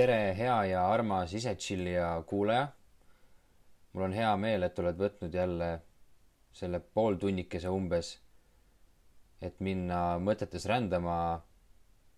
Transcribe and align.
tere, 0.00 0.34
hea 0.36 0.56
ja 0.70 0.82
armas 0.88 1.32
ise 1.34 1.54
tšillija 1.54 2.22
kuulaja. 2.26 2.68
mul 3.92 4.04
on 4.06 4.12
hea 4.14 4.30
meel, 4.36 4.62
et 4.62 4.78
oled 4.78 4.96
võtnud 4.96 5.34
jälle 5.34 5.70
selle 6.54 6.80
pooltunnikese 6.80 7.68
umbes, 7.68 8.12
et 9.42 9.58
minna 9.60 10.18
mõtetes 10.22 10.66
rändama 10.70 11.16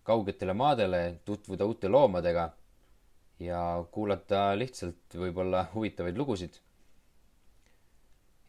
kaugetele 0.03 0.53
maadele, 0.53 1.01
tutvuda 1.25 1.65
uute 1.65 1.89
loomadega 1.89 2.45
ja 3.39 3.61
kuulata 3.91 4.51
lihtsalt 4.55 5.17
võib-olla 5.17 5.65
huvitavaid 5.73 6.17
lugusid. 6.17 6.59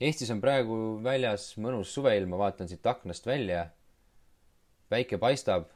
Eestis 0.02 0.30
on 0.34 0.40
praegu 0.42 0.76
väljas 1.04 1.52
mõnus 1.62 1.92
suveilm, 1.94 2.32
ma 2.32 2.38
vaatan 2.40 2.66
siit 2.66 2.86
aknast 2.86 3.26
välja. 3.26 3.68
päike 4.90 5.18
paistab, 5.18 5.68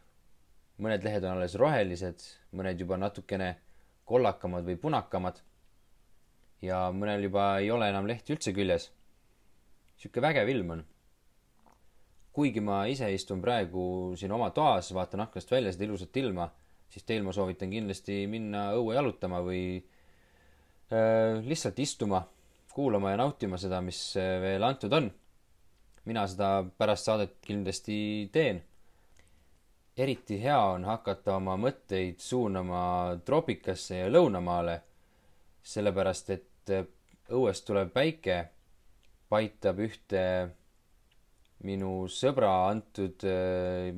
mõned 0.78 1.04
lehed 1.06 1.24
on 1.24 1.36
alles 1.36 1.54
rohelised, 1.54 2.24
mõned 2.50 2.80
juba 2.80 2.96
natukene 2.98 3.56
kollakamad 4.04 4.64
või 4.66 4.76
punakamad. 4.76 5.38
ja 6.62 6.90
mõnel 6.90 7.22
juba 7.22 7.58
ei 7.58 7.70
ole 7.70 7.88
enam 7.88 8.06
lehti 8.06 8.32
üldse 8.32 8.52
küljes. 8.52 8.90
sihuke 9.96 10.20
vägev 10.20 10.48
ilm 10.48 10.70
on. 10.70 10.84
kuigi 12.32 12.60
ma 12.60 12.86
ise 12.86 13.12
istun 13.14 13.40
praegu 13.40 14.16
siin 14.16 14.32
oma 14.32 14.50
toas, 14.50 14.92
vaatan 14.92 15.20
aknast 15.20 15.50
välja 15.50 15.72
seda 15.72 15.84
ilusat 15.84 16.16
ilma, 16.16 16.50
siis 16.88 17.04
teil 17.04 17.22
ma 17.22 17.32
soovitan 17.32 17.70
kindlasti 17.70 18.26
minna 18.26 18.72
õue 18.74 18.94
jalutama 18.94 19.40
või 19.42 19.78
äh, 20.90 21.38
lihtsalt 21.44 21.78
istuma, 21.78 22.26
kuulama 22.78 23.10
ja 23.10 23.18
nautima 23.18 23.58
seda, 23.58 23.82
mis 23.82 24.00
veel 24.14 24.62
antud 24.62 24.92
on. 24.94 25.10
mina 26.08 26.22
seda 26.30 26.62
pärast 26.78 27.10
saadet 27.10 27.34
kindlasti 27.44 27.98
teen 28.32 28.62
eriti 29.98 30.38
hea 30.42 30.58
on 30.72 30.84
hakata 30.86 31.34
oma 31.36 31.56
mõtteid 31.58 32.20
suunama 32.22 33.18
troopikasse 33.26 33.98
ja 34.04 34.10
lõunamaale, 34.12 34.76
sellepärast 35.62 36.30
et 36.30 36.72
õuest 37.34 37.66
tulev 37.66 37.90
päike 37.92 38.38
paitab 39.28 39.82
ühte 39.84 40.22
minu 41.66 42.06
sõbra 42.12 42.52
antud 42.68 43.26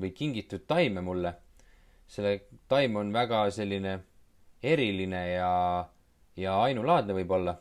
või 0.01 0.13
kingitud 0.17 0.65
taime 0.67 1.05
mulle. 1.05 1.35
selle 2.11 2.41
taim 2.69 2.97
on 2.97 3.13
väga 3.13 3.51
selline 3.51 3.99
eriline 4.63 5.21
ja, 5.31 5.51
ja 6.37 6.63
ainulaadne 6.63 7.15
võib-olla. 7.15 7.55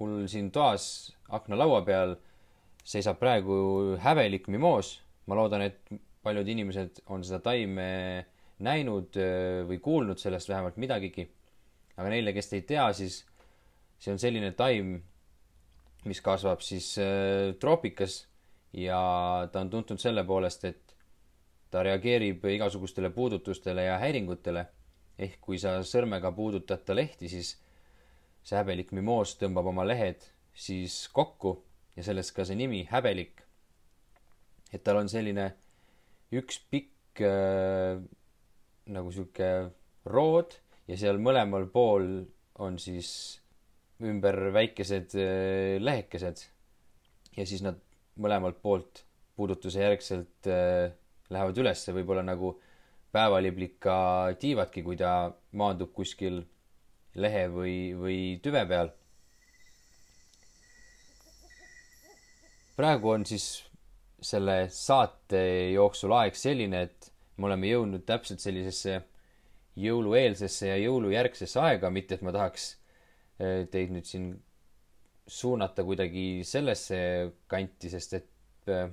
Mul 0.00 0.26
siin 0.28 0.50
toas 0.52 1.14
aknalaua 1.28 1.82
peal 1.86 2.16
seisab 2.86 3.18
praegu 3.18 3.96
häbelik 4.02 4.48
mimoos. 4.48 5.00
ma 5.26 5.34
loodan, 5.34 5.62
et 5.66 5.88
paljud 6.22 6.48
inimesed 6.48 7.00
on 7.10 7.24
seda 7.26 7.40
taime 7.42 8.26
näinud 8.62 9.16
äh, 9.18 9.64
või 9.66 9.80
kuulnud 9.82 10.20
sellest 10.22 10.48
vähemalt 10.48 10.78
midagigi. 10.80 11.26
aga 11.96 12.12
neile, 12.12 12.32
kes 12.36 12.52
ei 12.52 12.62
tea, 12.62 12.86
siis 12.92 13.24
see 13.98 14.12
on 14.12 14.20
selline 14.20 14.52
taim, 14.56 14.96
mis 16.04 16.20
kasvab 16.22 16.62
siis 16.62 16.92
äh, 17.02 17.54
troopikas 17.60 18.26
ja 18.76 19.00
ta 19.52 19.64
on 19.64 19.70
tuntud 19.70 20.00
selle 20.00 20.24
poolest, 20.24 20.64
et 20.64 20.96
ta 21.70 21.82
reageerib 21.82 22.44
igasugustele 22.54 23.10
puudutustele 23.10 23.88
ja 23.88 23.98
häiringutele. 23.98 24.66
ehk 25.18 25.38
kui 25.40 25.56
sa 25.58 25.78
sõrmega 25.80 26.28
puudutad 26.36 26.82
ta 26.84 26.94
lehti, 26.94 27.28
siis 27.28 27.54
see 28.46 28.58
häbelik 28.58 28.92
mimoos 28.94 29.34
tõmbab 29.40 29.72
oma 29.72 29.84
lehed 29.86 30.22
siis 30.56 31.06
kokku 31.14 31.56
ja 31.96 32.04
sellest 32.06 32.34
ka 32.36 32.44
see 32.46 32.58
nimi, 32.58 32.84
häbelik. 32.90 33.42
et 34.72 34.82
tal 34.84 35.00
on 35.00 35.08
selline 35.08 35.50
üks 36.36 36.60
pikk 36.70 37.22
äh, 37.24 37.98
nagu 38.92 39.12
sihuke 39.14 39.50
rood 40.06 40.56
ja 40.86 40.98
seal 40.98 41.18
mõlemal 41.22 41.66
pool 41.72 42.06
on 42.62 42.78
siis 42.78 43.10
ümber 44.02 44.52
väikesed 44.54 45.16
äh, 45.18 45.76
lehekesed. 45.82 46.44
ja 47.36 47.46
siis 47.46 47.64
nad 47.64 47.80
mõlemalt 48.20 48.62
poolt 48.62 49.04
puudutuse 49.36 49.82
järgselt 49.82 50.48
äh, 50.48 50.92
lähevad 51.30 51.58
ülesse, 51.58 51.92
võib-olla 51.92 52.22
nagu 52.24 52.54
päevaliblika 53.12 53.96
tiivadki, 54.40 54.82
kui 54.84 54.96
ta 55.00 55.32
maandub 55.56 55.92
kuskil 55.96 56.42
lehe 57.16 57.46
või, 57.52 57.76
või 57.96 58.20
tüve 58.44 58.62
peal. 58.68 58.92
praegu 62.76 63.08
on 63.08 63.22
siis 63.24 63.64
selle 64.20 64.66
saate 64.72 65.40
jooksul 65.72 66.12
aeg 66.12 66.36
selline, 66.36 66.82
et 66.88 67.08
me 67.40 67.48
oleme 67.48 67.70
jõudnud 67.70 68.04
täpselt 68.08 68.42
sellisesse 68.44 68.98
jõulueelsesse 69.80 70.68
ja 70.68 70.76
jõulujärgsesse 70.80 71.60
aega, 71.60 71.90
mitte 71.92 72.16
et 72.16 72.24
ma 72.24 72.32
tahaks 72.36 72.68
eh, 73.40 73.64
teid 73.72 73.92
nüüd 73.92 74.08
siin 74.08 74.30
suunata 75.26 75.84
kuidagi 75.84 76.44
sellesse 76.46 76.98
kanti, 77.50 77.90
sest 77.92 78.16
et 78.20 78.72
eh, 78.72 78.88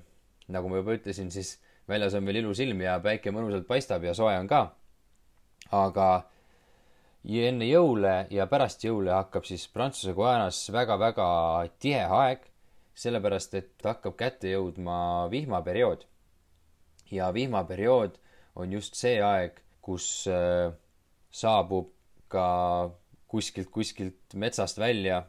nagu 0.51 0.72
ma 0.72 0.81
juba 0.81 0.97
ütlesin, 0.97 1.31
siis 1.31 1.57
väljas 1.88 2.16
on 2.19 2.28
veel 2.28 2.41
ilus 2.44 2.59
ilm 2.63 2.84
ja 2.84 2.97
päike 3.03 3.31
mõnusalt 3.35 3.67
paistab 3.67 4.03
ja 4.07 4.16
soe 4.17 4.35
on 4.40 4.47
ka. 4.47 4.66
aga 5.72 6.07
ja 7.23 7.50
enne 7.50 7.66
jõule 7.69 8.16
ja 8.31 8.47
pärast 8.51 8.84
jõule 8.84 9.13
hakkab 9.16 9.45
siis 9.47 9.67
Prantsuse 9.72 10.13
Guajanas 10.13 10.66
väga-väga 10.72 11.28
tihe 11.79 12.03
aeg 12.03 12.50
sellepärast 12.94 13.56
et 13.57 13.85
hakkab 13.85 14.16
kätte 14.17 14.51
jõudma 14.53 15.28
vihmaperiood. 15.31 16.06
ja 17.11 17.34
vihmaperiood 17.34 18.17
on 18.56 18.72
just 18.73 18.95
see 18.97 19.19
aeg, 19.22 19.59
kus 19.81 20.28
äh, 20.28 20.73
saabub 21.31 21.91
ka 22.28 22.89
kuskilt, 23.28 23.69
kuskilt 23.69 24.34
metsast 24.34 24.78
välja 24.78 25.23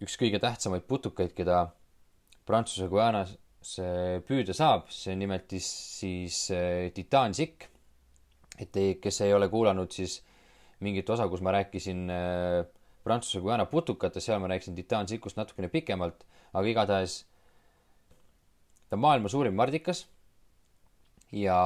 üks 0.00 0.16
kõige 0.20 0.40
tähtsamaid 0.40 0.84
putukaid, 0.88 1.32
keda 1.36 1.70
Prantsuse 2.46 2.88
Guajanas 2.88 3.36
püüda 4.28 4.54
saab, 4.54 4.90
see 4.92 5.16
nimelt 5.16 5.50
siis 5.50 6.50
äh, 6.54 6.92
titaansikk. 6.94 7.68
et 8.58 8.72
te, 8.72 8.94
kes 9.00 9.20
ei 9.20 9.34
ole 9.34 9.48
kuulanud, 9.52 9.92
siis 9.92 10.22
mingit 10.84 11.08
osa, 11.10 11.28
kus 11.30 11.42
ma 11.44 11.54
rääkisin 11.56 12.10
äh, 12.12 12.64
Prantsuse 13.06 13.40
Guyana 13.44 13.68
putukatest, 13.70 14.26
seal 14.26 14.42
ma 14.42 14.50
rääkisin 14.50 14.76
titaansikust 14.76 15.38
natukene 15.38 15.70
pikemalt, 15.72 16.26
aga 16.52 16.66
igatahes 16.68 17.20
ta 18.90 18.98
on 18.98 19.04
maailma 19.04 19.30
suurim 19.32 19.56
mardikas 19.56 20.04
ja 21.34 21.56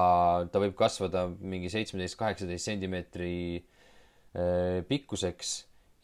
ta 0.53 0.63
võib 0.63 0.77
kasvada 0.79 1.27
mingi 1.41 1.73
seitsmeteist, 1.73 2.19
kaheksateist 2.21 2.71
sentimeetri 2.71 3.33
äh, 3.59 4.81
pikkuseks 4.89 5.57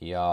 ja 0.04 0.26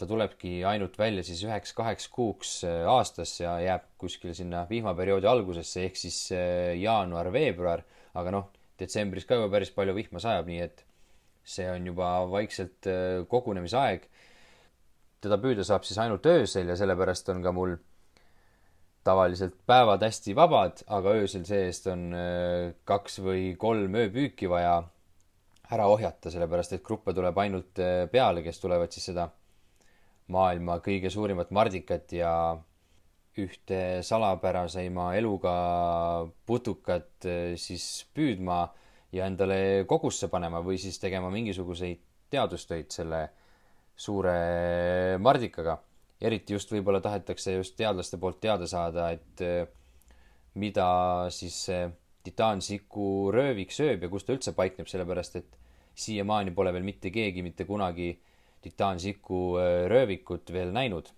ta 0.00 0.06
tulebki 0.08 0.62
ainult 0.64 0.94
välja 0.96 1.24
siis 1.26 1.42
üheks-kaheks 1.44 2.06
kuuks 2.12 2.60
äh, 2.68 2.84
aastas 2.88 3.34
ja 3.40 3.58
jääb 3.64 3.88
kuskil 4.00 4.36
sinna 4.36 4.66
vihmaperioodi 4.70 5.28
algusesse 5.28 5.84
ehk 5.88 5.98
siis 5.98 6.20
jaanuar-veebruar, 6.30 7.82
aga 8.16 8.36
noh, 8.38 8.46
detsembris 8.80 9.26
ka 9.28 9.36
juba 9.40 9.50
päris 9.56 9.74
palju 9.74 9.96
vihma 9.98 10.22
sajab, 10.22 10.48
nii 10.48 10.62
et 10.68 10.84
see 11.44 11.68
on 11.70 11.86
juba 11.86 12.08
vaikselt 12.30 12.86
kogunemisaeg. 13.28 14.04
Teda 15.20 15.36
püüda 15.40 15.64
saab 15.66 15.84
siis 15.84 15.98
ainult 16.00 16.24
öösel 16.26 16.68
ja 16.70 16.76
sellepärast 16.78 17.28
on 17.32 17.42
ka 17.44 17.52
mul 17.52 17.74
tavaliselt 19.04 19.54
päevad 19.66 20.02
hästi 20.04 20.34
vabad, 20.36 20.82
aga 20.92 21.14
öösel 21.22 21.44
see-eest 21.48 21.86
on 21.92 22.08
äh, 22.16 22.72
kaks 22.88 23.20
või 23.24 23.54
kolm 23.60 23.96
ööpüüki 23.96 24.48
vaja 24.50 24.80
ära 25.72 25.86
ohjata, 25.88 26.32
sellepärast 26.32 26.76
et 26.76 26.84
gruppe 26.84 27.14
tuleb 27.16 27.38
ainult 27.40 27.80
äh, 27.80 28.04
peale, 28.12 28.44
kes 28.44 28.60
tulevad 28.60 28.92
siis 28.92 29.08
seda 29.10 29.30
maailma 30.30 30.78
kõige 30.84 31.10
suurimat 31.10 31.50
mardikat 31.54 32.12
ja 32.14 32.32
ühte 33.40 33.80
salapäraseima 34.04 35.14
eluga 35.16 35.54
putukat 36.46 37.28
äh, 37.30 37.56
siis 37.56 38.04
püüdma 38.14 38.66
ja 39.12 39.26
endale 39.26 39.84
kogusse 39.90 40.28
panema 40.30 40.62
või 40.62 40.78
siis 40.78 40.98
tegema 41.02 41.30
mingisuguseid 41.30 42.02
teadustöid 42.30 42.90
selle 42.94 43.28
suure 43.96 45.18
mardikaga. 45.18 45.78
eriti 46.20 46.52
just 46.52 46.68
võib-olla 46.72 47.00
tahetakse 47.00 47.54
just 47.54 47.76
teadlaste 47.76 48.18
poolt 48.20 48.40
teada 48.40 48.66
saada, 48.68 49.08
et 49.10 49.40
eh, 49.40 49.66
mida 50.54 50.88
siis 51.32 51.56
see 51.64 51.86
titaansiku 52.24 53.30
röövik 53.32 53.72
sööb 53.72 54.02
ja 54.04 54.10
kus 54.12 54.26
ta 54.28 54.34
üldse 54.36 54.52
paikneb, 54.52 54.88
sellepärast 54.88 55.38
et 55.40 55.56
siiamaani 55.96 56.52
pole 56.52 56.74
veel 56.76 56.84
mitte 56.84 57.10
keegi 57.10 57.42
mitte 57.42 57.64
kunagi 57.64 58.12
titaansiku 58.60 59.40
eh, 59.58 59.86
röövikut 59.88 60.52
veel 60.52 60.72
näinud. 60.76 61.08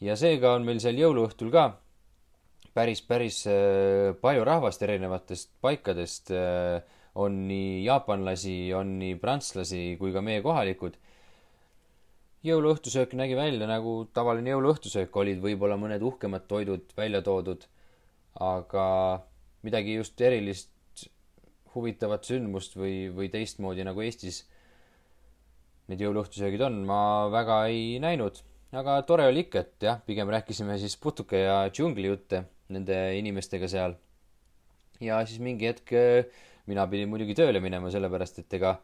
ja 0.00 0.16
seega 0.16 0.54
on 0.56 0.66
meil 0.66 0.82
seal 0.82 0.98
jõuluõhtul 0.98 1.54
ka 1.54 1.70
päris, 2.74 3.02
päris 3.02 3.42
eh, 3.50 4.14
palju 4.20 4.44
rahvast 4.46 4.82
erinevatest 4.86 5.52
paikadest 5.60 6.32
on 7.20 7.38
nii 7.48 7.84
jaapanlasi, 7.84 8.72
on 8.74 8.98
nii 9.00 9.16
prantslasi 9.20 9.96
kui 9.98 10.12
ka 10.14 10.22
meie 10.22 10.42
kohalikud. 10.42 10.96
jõuluõhtusöök 12.46 13.12
nägi 13.20 13.34
välja 13.36 13.66
nagu 13.68 14.06
tavaline 14.16 14.54
jõuluõhtusöök, 14.54 15.16
olid 15.16 15.42
võib-olla 15.42 15.76
mõned 15.76 16.02
uhkemad 16.02 16.46
toidud 16.48 16.94
välja 16.96 17.20
toodud, 17.22 17.66
aga 18.40 18.86
midagi 19.62 19.98
just 19.98 20.20
erilist 20.20 20.70
huvitavat 21.74 22.24
sündmust 22.24 22.76
või, 22.76 23.10
või 23.14 23.28
teistmoodi 23.30 23.84
nagu 23.84 24.00
Eestis 24.00 24.44
need 25.90 26.00
jõuluõhtusöögid 26.00 26.62
on, 26.64 26.80
ma 26.86 27.28
väga 27.32 27.64
ei 27.68 27.98
näinud. 28.02 28.40
aga 28.72 29.00
tore 29.02 29.26
oli 29.26 29.44
ikka, 29.44 29.58
et 29.58 29.82
jah, 29.82 30.00
pigem 30.06 30.30
rääkisime 30.30 30.78
siis 30.78 30.96
putuka 30.96 31.36
ja 31.36 31.56
džungli 31.68 32.06
jutte 32.06 32.44
nende 32.74 32.96
inimestega 33.18 33.68
seal. 33.70 33.96
ja 35.00 35.20
siis 35.26 35.40
mingi 35.40 35.68
hetk 35.70 35.92
äh, 35.96 36.24
mina 36.68 36.86
pidin 36.90 37.08
muidugi 37.10 37.34
tööle 37.38 37.60
minema, 37.64 37.90
sellepärast 37.90 38.42
et 38.42 38.58
ega 38.58 38.76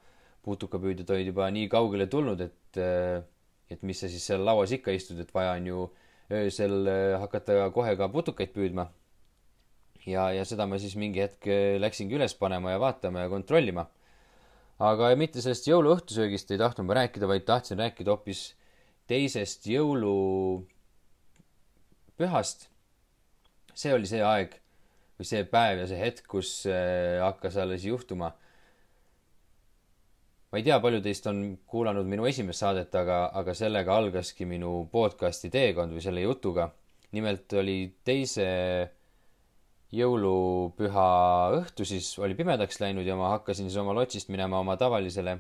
putukapüüdjad 0.46 1.10
olid 1.12 1.32
juba 1.32 1.48
nii 1.52 1.68
kaugele 1.68 2.06
tulnud, 2.10 2.40
et, 2.40 2.78
äh, 2.80 3.22
et 3.70 3.82
mis 3.82 4.00
sa 4.00 4.10
siis 4.10 4.24
seal 4.24 4.44
lauas 4.46 4.72
ikka 4.72 4.94
istud, 4.94 5.20
et 5.20 5.34
vaja 5.34 5.56
on 5.58 5.66
ju 5.72 5.88
öösel 6.32 6.88
äh, 6.90 7.18
hakata 7.20 7.68
kohe 7.74 7.96
ka 7.98 8.08
putukaid 8.10 8.54
püüdma 8.54 8.88
ja, 10.06 10.30
ja 10.34 10.44
seda 10.48 10.66
ma 10.70 10.78
siis 10.82 10.96
mingi 10.98 11.22
hetk 11.22 11.46
läksingi 11.82 12.16
üles 12.18 12.34
panema 12.38 12.74
ja 12.74 12.82
vaatama 12.82 13.26
ja 13.26 13.32
kontrollima. 13.32 13.86
aga 14.78 15.14
mitte 15.16 15.40
sellest 15.40 15.68
jõuluõhtusöögist 15.68 16.50
ei 16.52 16.58
tahtnud 16.60 16.86
ma 16.88 16.94
rääkida, 16.98 17.26
vaid 17.28 17.44
tahtsin 17.48 17.78
rääkida 17.80 18.10
hoopis 18.12 18.54
teisest 19.10 19.66
jõulupühast. 19.70 20.66
See 23.76 23.92
oli 23.92 24.08
see 24.08 24.24
aeg 24.24 24.56
või 25.16 25.28
see 25.28 25.44
päev 25.48 25.82
ja 25.82 25.86
see 25.90 26.00
hetk, 26.00 26.26
kus 26.28 26.50
eh, 26.70 27.20
hakkas 27.22 27.56
alles 27.60 27.84
juhtuma. 27.88 28.32
ma 30.50 30.60
ei 30.60 30.64
tea, 30.64 30.78
palju 30.80 31.02
teist 31.04 31.26
on 31.28 31.42
kuulanud 31.68 32.08
minu 32.08 32.26
esimest 32.28 32.62
saadet, 32.64 32.94
aga, 32.94 33.26
aga 33.34 33.54
sellega 33.54 33.96
algaski 33.96 34.46
minu 34.48 34.86
podcasti 34.92 35.50
teekond 35.52 35.92
või 35.92 36.04
selle 36.04 36.24
jutuga. 36.24 36.70
nimelt 37.16 37.52
oli 37.52 37.78
teise 38.04 38.46
jõulupüha 39.94 41.10
õhtu 41.60 41.86
siis 41.86 42.08
oli 42.18 42.34
pimedaks 42.34 42.80
läinud 42.82 43.06
ja 43.06 43.16
ma 43.16 43.30
hakkasin 43.36 43.68
siis 43.70 43.78
oma 43.80 43.94
lotsist 43.94 44.28
minema 44.28 44.58
oma 44.58 44.76
tavalisele 44.76 45.38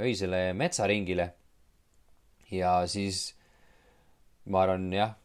öisele 0.00 0.52
metsaringile. 0.52 1.32
ja 2.50 2.86
siis 2.86 3.34
ma 4.46 4.62
arvan 4.62 4.92
jah, 4.92 5.16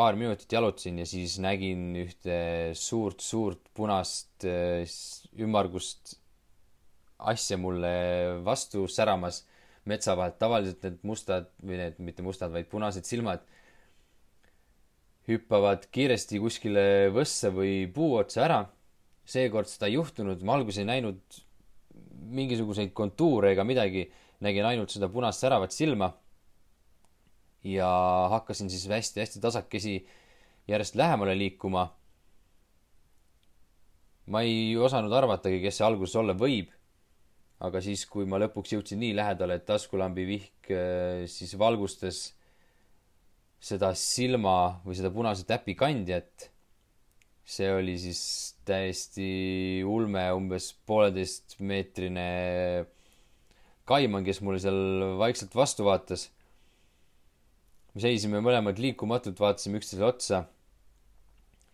paar 0.00 0.16
minutit 0.16 0.52
jalutasin 0.52 1.02
ja 1.02 1.06
siis 1.08 1.36
nägin 1.42 1.90
ühte 2.00 2.36
suurt-suurt 2.78 3.66
punast 3.76 4.46
äh, 4.48 4.88
ümmargust 5.36 6.14
asja 7.20 7.58
mulle 7.60 7.90
vastu 8.46 8.86
säramas 8.88 9.42
metsa 9.84 10.16
vahelt. 10.16 10.38
tavaliselt 10.40 10.84
need 10.86 11.02
mustad 11.04 11.50
või 11.60 11.80
need, 11.82 11.98
mitte 12.00 12.24
mustad, 12.24 12.52
vaid 12.54 12.68
punased 12.72 13.04
silmad 13.04 13.44
hüppavad 15.28 15.84
kiiresti 15.92 16.40
kuskile 16.42 16.84
võssa 17.14 17.52
või 17.54 17.84
puu 17.92 18.16
otsa 18.22 18.46
ära. 18.46 18.60
seekord 19.30 19.68
seda 19.70 19.86
ei 19.86 19.94
juhtunud, 19.94 20.40
ma 20.42 20.56
alguses 20.56 20.80
ei 20.80 20.88
näinud 20.88 21.20
mingisuguseid 22.34 22.94
kontuure 22.96 23.52
ega 23.52 23.64
midagi, 23.68 24.08
nägin 24.40 24.66
ainult 24.66 24.90
seda 24.90 25.10
punast 25.12 25.44
säravat 25.44 25.76
silma. 25.76 26.10
Ja 27.64 27.88
hakkasin 28.32 28.70
siis 28.70 28.88
hästi-hästi 28.88 29.40
tasakesi 29.40 29.94
järjest 30.68 30.94
lähemale 30.94 31.38
liikuma. 31.38 31.90
ma 34.30 34.40
ei 34.46 34.76
osanud 34.76 35.12
arvatagi, 35.12 35.58
kes 35.62 35.80
see 35.80 35.86
alguses 35.86 36.16
olla 36.16 36.34
võib. 36.34 36.70
aga 37.60 37.80
siis, 37.84 38.06
kui 38.06 38.24
ma 38.24 38.38
lõpuks 38.40 38.72
jõudsin 38.72 39.00
nii 39.02 39.16
lähedale, 39.16 39.58
et 39.58 39.66
taskulambi 39.68 40.26
vihk 40.26 40.70
äh, 40.72 41.26
siis 41.28 41.58
valgustas 41.58 42.30
seda 43.60 43.92
silma 43.94 44.80
või 44.86 44.96
seda 44.96 45.10
punase 45.12 45.44
täpi 45.44 45.76
kandjat. 45.76 46.48
see 47.44 47.66
oli 47.72 47.96
siis 47.98 48.22
täiesti 48.64 49.82
ulme, 49.84 50.22
umbes 50.32 50.70
pooleteistmeetrine 50.86 52.26
kaiman, 53.90 54.22
kes 54.24 54.38
mulle 54.44 54.60
seal 54.62 55.16
vaikselt 55.18 55.56
vastu 55.58 55.84
vaatas. 55.88 56.28
Me 57.94 58.04
seisime 58.04 58.40
mõlemad 58.44 58.78
liikumatult, 58.78 59.40
vaatasime 59.40 59.80
üksteisele 59.80 60.08
otsa. 60.08 60.44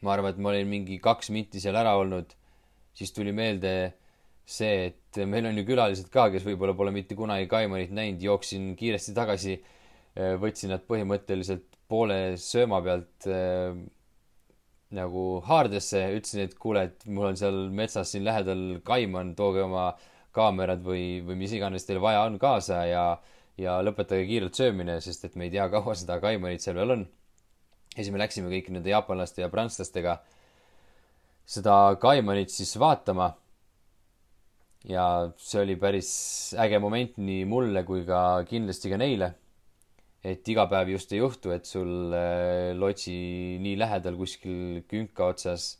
ma 0.04 0.12
arvan, 0.12 0.34
et 0.34 0.38
ma 0.38 0.50
olin 0.52 0.68
mingi 0.68 0.98
kaks 1.02 1.30
minti 1.34 1.60
seal 1.60 1.76
ära 1.76 1.96
olnud. 1.96 2.34
siis 2.96 3.12
tuli 3.12 3.32
meelde 3.32 3.94
see, 4.46 4.92
et 4.92 5.18
meil 5.26 5.46
on 5.46 5.58
ju 5.58 5.64
külalised 5.66 6.08
ka, 6.12 6.30
kes 6.30 6.44
võib-olla 6.46 6.74
pole 6.76 6.92
mitte 6.94 7.16
kunagi 7.18 7.48
kaimanit 7.50 7.90
näinud, 7.90 8.22
jooksin 8.22 8.74
kiiresti 8.78 9.14
tagasi, 9.16 9.56
võtsin 10.40 10.70
nad 10.72 10.84
põhimõtteliselt 10.86 11.76
poole 11.90 12.36
sööma 12.40 12.80
pealt 12.82 13.26
äh, 13.30 13.74
nagu 14.96 15.24
haardesse, 15.46 16.02
ütlesin, 16.16 16.46
et 16.46 16.54
kuule, 16.58 16.86
et 16.90 17.06
mul 17.10 17.30
on 17.30 17.38
seal 17.38 17.66
metsas 17.74 18.12
siin 18.14 18.26
lähedal 18.26 18.78
kaiman, 18.86 19.34
tooge 19.38 19.64
oma 19.64 19.90
kaamerad 20.36 20.82
või, 20.84 21.22
või 21.26 21.40
mis 21.42 21.54
iganes 21.56 21.86
teil 21.88 22.00
vaja 22.02 22.24
on 22.28 22.38
kaasa 22.38 22.84
ja, 22.86 23.04
ja 23.60 23.78
lõpetage 23.84 24.26
kiirelt 24.28 24.58
söömine, 24.58 24.98
sest 25.00 25.24
et 25.28 25.36
me 25.36 25.46
ei 25.46 25.54
tea, 25.54 25.68
kaua 25.72 25.94
seda 25.96 26.18
kaimanit 26.20 26.64
seal 26.64 26.76
veel 26.76 26.96
on. 26.98 27.06
ja 27.96 28.02
siis 28.02 28.12
me 28.12 28.20
läksime 28.20 28.52
kõik 28.52 28.70
nende 28.74 28.92
jaapanlaste 28.92 29.42
ja 29.42 29.48
prantslastega 29.52 30.18
seda 31.46 31.96
kaimanit 32.00 32.52
siis 32.52 32.76
vaatama. 32.78 33.32
ja 34.84 35.06
see 35.36 35.62
oli 35.62 35.76
päris 35.76 36.10
äge 36.62 36.78
moment 36.78 37.16
nii 37.16 37.44
mulle 37.44 37.82
kui 37.84 38.04
ka 38.06 38.44
kindlasti 38.48 38.92
ka 38.92 39.00
neile 39.00 39.34
et 40.26 40.48
iga 40.50 40.66
päev 40.70 40.90
just 40.90 41.12
ei 41.14 41.20
juhtu, 41.20 41.52
et 41.54 41.68
sul 41.68 42.14
äh, 42.14 42.72
lotsi 42.74 43.14
nii 43.62 43.76
lähedal 43.78 44.16
kuskil 44.18 44.82
künka 44.90 45.30
otsas 45.30 45.76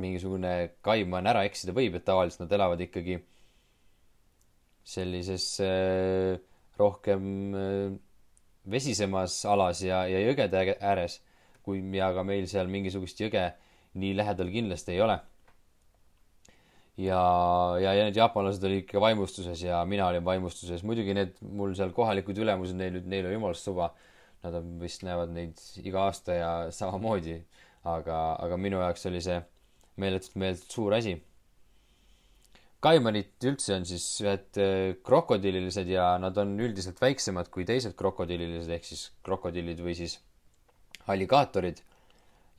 mingisugune 0.00 0.76
kaiman 0.86 1.28
ära 1.30 1.44
eksida 1.46 1.74
võib, 1.76 1.96
et 1.98 2.06
tavaliselt 2.06 2.44
nad 2.44 2.54
elavad 2.56 2.82
ikkagi 2.82 3.20
sellises 4.84 5.46
äh, 5.64 6.36
rohkem 6.78 7.54
äh, 7.54 7.98
vesisemas 8.70 9.42
alas 9.48 9.82
ja, 9.82 10.04
ja 10.08 10.20
jõgede 10.24 10.76
ääres, 10.80 11.20
kui 11.62 11.82
ja 11.96 12.12
ka 12.16 12.24
meil 12.24 12.46
seal 12.50 12.70
mingisugust 12.70 13.20
jõge 13.20 13.50
nii 14.00 14.14
lähedal 14.16 14.50
kindlasti 14.52 14.96
ei 14.96 15.02
ole 15.04 15.18
ja, 17.00 17.20
ja, 17.80 17.94
ja 17.94 18.06
need 18.08 18.18
jaapanlased 18.18 18.64
olid 18.66 18.84
ikka 18.84 19.00
vaimustuses 19.02 19.62
ja 19.64 19.80
mina 19.88 20.08
olin 20.08 20.24
vaimustuses. 20.24 20.82
muidugi 20.86 21.14
need 21.16 21.38
mul 21.40 21.74
seal 21.78 21.92
kohalikud 21.96 22.38
ülemused, 22.38 22.76
neil, 22.78 23.00
neil 23.06 23.28
on 23.30 23.36
jumalast 23.38 23.68
suva. 23.68 23.90
Nad 24.40 24.54
on, 24.56 24.76
vist 24.80 25.02
näevad 25.04 25.32
neid 25.36 25.58
iga 25.84 26.06
aasta 26.08 26.36
ja 26.36 26.52
samamoodi. 26.72 27.40
aga, 27.84 28.16
aga 28.44 28.56
minu 28.60 28.76
jaoks 28.80 29.06
oli 29.08 29.22
see 29.24 29.38
meeletult, 30.00 30.34
meeletult 30.36 30.74
suur 30.74 30.96
asi. 30.96 31.14
Kaimanid 32.80 33.44
üldse 33.44 33.74
on 33.76 33.84
siis 33.84 34.04
ühed 34.24 34.56
äh, 34.60 34.94
krokodillilised 35.04 35.88
ja 35.90 36.14
nad 36.22 36.38
on 36.40 36.54
üldiselt 36.60 37.00
väiksemad 37.02 37.50
kui 37.52 37.66
teised 37.68 37.92
krokodillilised 37.98 38.72
ehk 38.72 38.86
siis 38.88 39.10
krokodillid 39.26 39.82
või 39.84 39.96
siis 39.98 40.16
alligaatorid. 41.06 41.82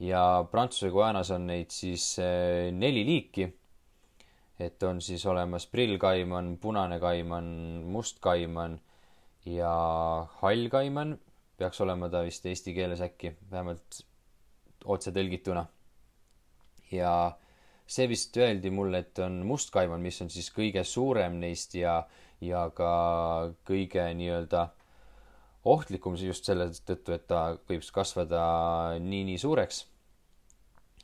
ja 0.01 0.45
Prantsuse 0.51 0.91
Guanas 0.93 1.31
on 1.33 1.47
neid 1.49 1.73
siis 1.73 2.13
äh, 2.21 2.69
neli 2.73 3.05
liiki 3.05 3.49
et 4.61 4.83
on 4.83 5.01
siis 5.01 5.23
olemas 5.25 5.65
prillkaiman, 5.67 6.55
punane 6.61 6.99
kaiman, 7.01 7.45
must 7.89 8.19
kaiman 8.21 8.77
ja 9.45 9.73
hall 10.41 10.69
kaiman, 10.73 11.15
peaks 11.57 11.81
olema 11.81 12.09
ta 12.13 12.23
vist 12.25 12.45
eesti 12.45 12.75
keeles 12.77 13.01
äkki, 13.01 13.33
vähemalt 13.51 14.01
otsetõlgituna. 14.85 15.65
ja 16.91 17.13
see 17.91 18.07
vist 18.07 18.37
öeldi 18.39 18.71
mulle, 18.71 19.03
et 19.03 19.19
on 19.23 19.41
must 19.47 19.71
kaiman, 19.73 20.01
mis 20.03 20.21
on 20.23 20.29
siis 20.31 20.47
kõige 20.55 20.83
suurem 20.87 21.39
neist 21.41 21.75
ja, 21.75 22.01
ja 22.41 22.65
ka 22.75 22.91
kõige 23.67 24.05
nii-öelda 24.15 24.69
ohtlikum 25.71 26.15
just 26.17 26.47
selle 26.47 26.69
tõttu, 26.87 27.13
et 27.13 27.27
ta 27.29 27.41
võib 27.69 27.83
kasvada 27.93 28.43
nii-nii 29.03 29.37
suureks. 29.41 29.85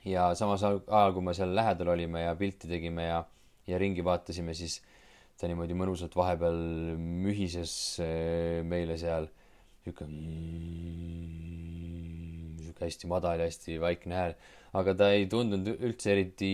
ja 0.07 0.29
samas 0.39 0.63
ajal, 0.63 1.13
kui 1.13 1.23
me 1.25 1.33
seal 1.35 1.51
lähedal 1.55 1.91
olime 1.93 2.23
ja 2.23 2.35
pilti 2.35 2.69
tegime 2.71 3.09
ja 3.09 3.25
ja 3.67 3.77
ringi 3.77 4.03
vaatasime, 4.03 4.53
siis 4.55 4.81
ta 5.37 5.47
niimoodi 5.49 5.75
mõnusalt 5.77 6.15
vahepeal 6.15 6.55
mühises 6.97 7.99
eh, 8.03 8.63
meile 8.63 8.97
seal 8.97 9.27
sihuke 9.83 10.05
mm, 10.07 11.27
sihuke 12.63 12.85
hästi 12.87 13.07
madal 13.11 13.39
ja 13.41 13.45
hästi 13.47 13.79
vaikne 13.83 14.15
hääl. 14.15 14.33
Aga 14.77 14.93
ta 14.99 15.09
ei 15.15 15.25
tundunud 15.31 15.81
üldse 15.87 16.11
eriti 16.13 16.51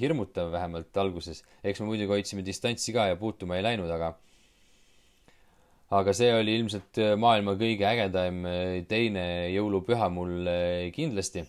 hirmutav, 0.00 0.52
vähemalt 0.54 0.96
alguses. 1.02 1.42
eks 1.62 1.82
me 1.82 1.90
muidugi 1.90 2.14
hoidsime 2.14 2.44
distantsi 2.46 2.94
ka 2.96 3.08
ja 3.10 3.20
puutuma 3.20 3.58
ei 3.58 3.66
läinud, 3.66 3.90
aga 3.90 4.14
aga 5.98 6.12
see 6.16 6.32
oli 6.36 6.56
ilmselt 6.60 7.00
maailma 7.16 7.56
kõige 7.60 7.86
ägedam 7.88 8.42
teine 8.88 9.24
jõulupüha 9.54 10.10
mul 10.12 10.50
kindlasti 10.96 11.46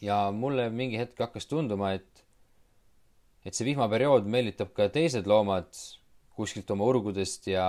ja 0.00 0.18
mulle 0.34 0.68
mingi 0.70 0.98
hetk 1.00 1.18
hakkas 1.26 1.48
tunduma, 1.50 1.92
et, 1.98 2.24
et 3.44 3.54
see 3.54 3.66
vihmaperiood 3.68 4.26
meelitab 4.30 4.72
ka 4.76 4.88
teised 4.92 5.28
loomad 5.30 5.70
kuskilt 6.38 6.70
oma 6.70 6.86
urgudest 6.86 7.48
ja, 7.50 7.66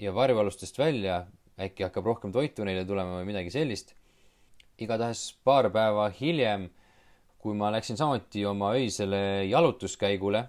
ja 0.00 0.12
varjualustest 0.16 0.78
välja, 0.80 1.24
äkki 1.60 1.84
hakkab 1.84 2.06
rohkem 2.08 2.32
toitu 2.32 2.64
neile 2.64 2.86
tulema 2.88 3.20
või 3.20 3.32
midagi 3.32 3.52
sellist. 3.52 3.94
igatahes 4.80 5.34
paar 5.44 5.68
päeva 5.68 6.06
hiljem, 6.16 6.70
kui 7.40 7.56
ma 7.56 7.68
läksin 7.72 7.98
samuti 8.00 8.46
oma 8.48 8.72
öisele 8.78 9.44
jalutuskäigule, 9.48 10.46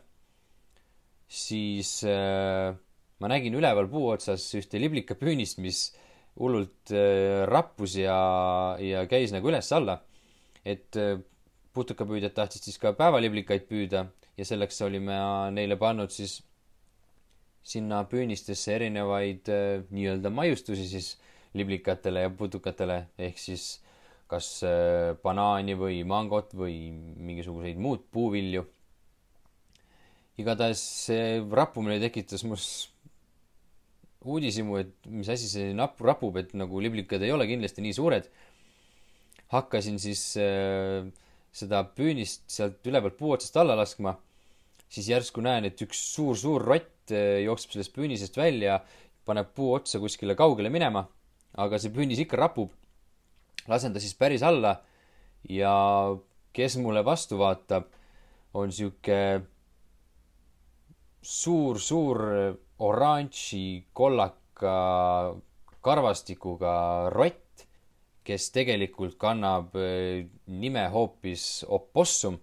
siis 1.27 1.97
äh, 2.07 2.71
ma 3.19 3.31
nägin 3.31 3.55
üleval 3.59 3.89
puu 3.91 4.07
otsas 4.13 4.45
ühte 4.55 4.79
liblikapüünist, 4.79 5.59
mis 5.59 5.89
hullult 6.39 6.93
äh, 6.95 7.43
rappus 7.51 7.97
ja, 7.99 8.15
ja 8.79 9.03
käis 9.11 9.35
nagu 9.35 9.51
üles-alla. 9.51 9.99
et 10.63 10.95
äh, 10.95 11.19
putukapüüdjad 11.73 12.35
tahtsid 12.37 12.67
siis 12.67 12.77
ka 12.77 12.91
päevaliblikaid 12.93 13.63
püüda 13.67 14.05
ja 14.37 14.47
selleks 14.47 14.81
olime 14.85 15.17
neile 15.55 15.77
pannud 15.79 16.11
siis 16.13 16.39
sinna 17.63 18.03
püünistesse 18.09 18.73
erinevaid 18.75 19.49
äh, 19.51 19.83
nii-öelda 19.93 20.31
maiustusi 20.33 20.87
siis 20.89 21.13
liblikatele 21.53 22.25
ja 22.25 22.29
putukatele, 22.33 23.05
ehk 23.19 23.39
siis 23.39 23.65
kas 24.31 24.61
äh, 24.65 25.11
banaani 25.23 25.75
või 25.77 26.01
mangot 26.07 26.55
või 26.57 26.89
mingisuguseid 26.91 27.81
muud 27.81 28.07
puuvilju. 28.11 28.65
igatahes 30.41 30.81
see 31.05 31.41
rappumine 31.51 31.99
tekitas 32.01 32.43
mus 32.47 32.65
uudishimu, 34.25 34.77
et 34.81 35.09
mis 35.09 35.29
asi 35.29 35.49
see 35.49 35.73
napp 35.77 36.01
rapub, 36.01 36.37
et 36.37 36.53
nagu 36.57 36.79
liblikad 36.81 37.21
ei 37.21 37.33
ole 37.33 37.47
kindlasti 37.49 37.81
nii 37.81 37.93
suured. 37.93 38.29
hakkasin 39.51 39.99
siis 39.99 40.37
äh, 40.39 41.05
seda 41.51 41.83
püünist 41.95 42.45
sealt 42.51 42.85
ülevalt 42.87 43.17
puu 43.19 43.33
otsast 43.35 43.57
alla 43.59 43.75
laskma, 43.79 44.15
siis 44.91 45.09
järsku 45.11 45.43
näen, 45.43 45.67
et 45.67 45.81
üks 45.83 45.99
suur-suur 46.15 46.63
rott 46.63 47.13
eh, 47.13 47.41
jookseb 47.45 47.75
sellest 47.75 47.95
püünisest 47.95 48.37
välja, 48.39 48.79
paneb 49.27 49.51
puu 49.55 49.73
otsa 49.75 49.99
kuskile 50.01 50.35
kaugele 50.39 50.71
minema, 50.73 51.05
aga 51.59 51.79
see 51.79 51.93
püünis 51.93 52.21
ikka 52.23 52.39
rapub. 52.39 52.71
lasen 53.67 53.93
ta 53.93 53.99
siis 54.01 54.15
päris 54.17 54.41
alla 54.43 54.79
ja 55.49 55.73
kes 56.53 56.77
mulle 56.81 57.03
vastu 57.05 57.37
vaatab, 57.39 57.87
on 58.53 58.71
sihuke 58.71 59.41
suur-suur 61.21 62.19
oranži 62.81 63.85
kollaka 63.93 64.73
karvastikuga 65.85 66.73
rott, 67.13 67.50
kes 68.23 68.51
tegelikult 68.53 69.17
kannab 69.21 69.75
eh, 69.79 70.27
nime 70.47 70.87
hoopis 70.93 71.65
opossum 71.67 72.37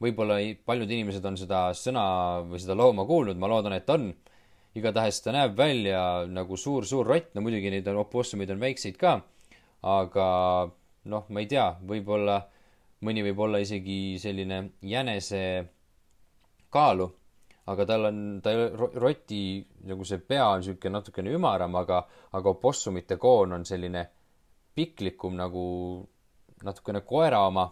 võib-olla 0.00 0.38
paljud 0.66 0.90
inimesed 0.90 1.24
on 1.28 1.36
seda 1.38 1.62
sõna 1.76 2.04
või 2.48 2.60
seda 2.62 2.76
looma 2.78 3.04
kuulnud, 3.08 3.38
ma 3.38 3.50
loodan, 3.52 3.76
et 3.76 3.90
on. 3.92 4.10
igatahes 4.74 5.18
ta 5.20 5.32
näeb 5.34 5.56
välja 5.58 6.26
nagu 6.30 6.56
suur-suur 6.56 7.06
rott, 7.06 7.32
no 7.34 7.42
muidugi 7.42 7.72
neid 7.72 7.88
on, 7.90 7.96
opossumeid 8.04 8.50
on 8.54 8.60
väikseid 8.60 8.96
ka, 8.96 9.16
aga 9.82 10.26
noh, 11.10 11.24
ma 11.28 11.40
ei 11.42 11.48
tea, 11.50 11.66
võib-olla 11.82 12.38
mõni 13.02 13.24
võib 13.26 13.40
olla 13.40 13.58
isegi 13.58 14.16
selline 14.22 14.60
jänese 14.86 15.42
kaalu, 16.70 17.08
aga 17.66 17.86
tal 17.86 18.06
on, 18.12 18.22
ta 18.44 18.54
roti 18.94 19.42
nagu 19.90 20.06
see 20.06 20.22
pea 20.22 20.46
on 20.52 20.62
niisugune 20.62 20.94
natukene 20.96 21.34
ümaram, 21.34 21.74
aga, 21.74 22.04
aga 22.32 22.54
opossumite 22.54 23.18
koon 23.18 23.58
on 23.58 23.66
selline 23.66 24.06
piklikum 24.80 25.36
nagu 25.36 25.62
natukene 26.64 27.04
koera 27.04 27.44
oma 27.48 27.68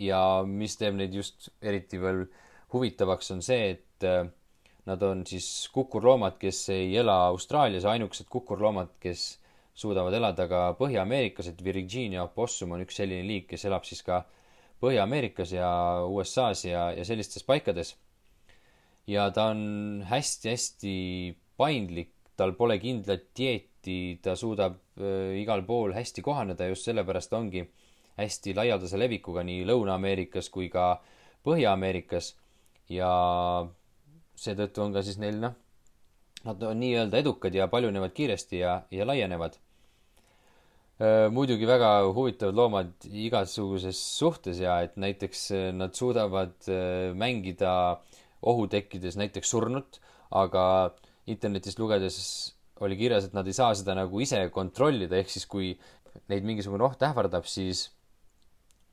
ja 0.00 0.20
mis 0.46 0.76
teeb 0.76 0.96
neid 0.98 1.14
just 1.14 1.48
eriti 1.62 2.00
veel 2.02 2.24
huvitavaks, 2.74 3.30
on 3.34 3.42
see, 3.44 3.70
et 3.76 4.06
äh, 4.08 4.26
nad 4.88 5.02
on 5.06 5.22
siis 5.26 5.46
kukurloomad, 5.72 6.36
kes 6.40 6.66
ei 6.74 6.92
ela 7.00 7.24
Austraalias, 7.30 7.86
ainukesed 7.88 8.28
kukurloomad, 8.30 8.96
kes 9.00 9.26
suudavad 9.74 10.14
elada 10.14 10.46
ka 10.50 10.62
Põhja-Ameerikas, 10.78 11.50
et 11.50 11.62
Virginia 11.64 12.24
opossum 12.26 12.74
on 12.74 12.84
üks 12.84 12.98
selline 13.00 13.26
liik, 13.26 13.48
kes 13.52 13.66
elab 13.70 13.86
siis 13.88 14.02
ka 14.06 14.24
Põhja-Ameerikas 14.82 15.54
ja 15.54 15.68
USA-s 16.10 16.66
ja, 16.68 16.88
ja 16.94 17.06
sellistes 17.06 17.46
paikades. 17.46 17.94
ja 19.06 19.28
ta 19.30 19.50
on 19.52 20.04
hästi-hästi 20.08 20.94
paindlik, 21.60 22.12
tal 22.36 22.54
pole 22.56 22.78
kindlat 22.80 23.28
dieeti, 23.36 24.18
ta 24.22 24.32
suudab 24.36 24.78
igal 24.94 25.64
pool 25.66 25.92
hästi 25.96 26.22
kohaneda, 26.22 26.68
just 26.70 26.86
sellepärast 26.86 27.32
ongi 27.34 27.64
äh, 27.64 27.72
hästi 28.18 28.54
laialdase 28.56 28.98
levikuga 28.98 29.42
nii 29.46 29.64
Lõuna-Ameerikas 29.68 30.50
kui 30.54 30.68
ka 30.72 30.94
Põhja-Ameerikas 31.44 32.32
ja 32.92 33.10
seetõttu 34.38 34.84
on 34.84 34.94
ka 34.94 35.02
siis 35.04 35.18
neil 35.20 35.40
noh, 35.42 35.54
nad 36.44 36.62
on 36.62 36.80
nii-öelda 36.80 37.20
edukad 37.20 37.54
ja 37.54 37.68
paljunevad 37.72 38.14
kiiresti 38.14 38.62
ja, 38.62 38.80
ja 38.90 39.06
laienevad. 39.06 39.58
muidugi 41.34 41.66
väga 41.66 41.88
huvitavad 42.14 42.54
loomad 42.54 43.06
igasuguses 43.10 43.98
suhtes 44.18 44.60
ja 44.62 44.80
et 44.86 44.96
näiteks 44.96 45.48
nad 45.74 45.94
suudavad 45.94 46.54
mängida 47.18 48.00
ohu 48.42 48.66
tekkides 48.70 49.16
näiteks 49.16 49.50
surnut, 49.50 49.98
aga 50.30 50.94
internetist 51.26 51.78
lugedes 51.78 52.53
oli 52.82 52.96
kirjas, 52.98 53.28
et 53.28 53.36
nad 53.36 53.46
ei 53.46 53.54
saa 53.54 53.74
seda 53.78 53.94
nagu 53.94 54.20
ise 54.22 54.40
kontrollida, 54.54 55.18
ehk 55.20 55.30
siis 55.30 55.46
kui 55.46 55.74
neid 56.30 56.46
mingisugune 56.46 56.82
oht 56.86 57.02
ähvardab, 57.06 57.46
siis 57.46 57.88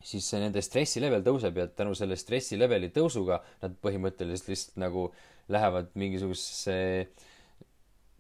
siis 0.06 0.26
see 0.32 0.40
nende 0.42 0.62
stressi 0.66 1.02
level 1.02 1.24
tõuseb 1.26 1.58
ja 1.60 1.68
tänu 1.78 1.94
selle 1.98 2.18
stressi 2.18 2.58
leveli 2.60 2.90
tõusuga 2.94 3.40
nad 3.62 3.76
põhimõtteliselt 3.86 4.50
lihtsalt 4.50 4.80
nagu 4.82 5.04
lähevad 5.52 5.92
mingisugusesse 6.00 6.78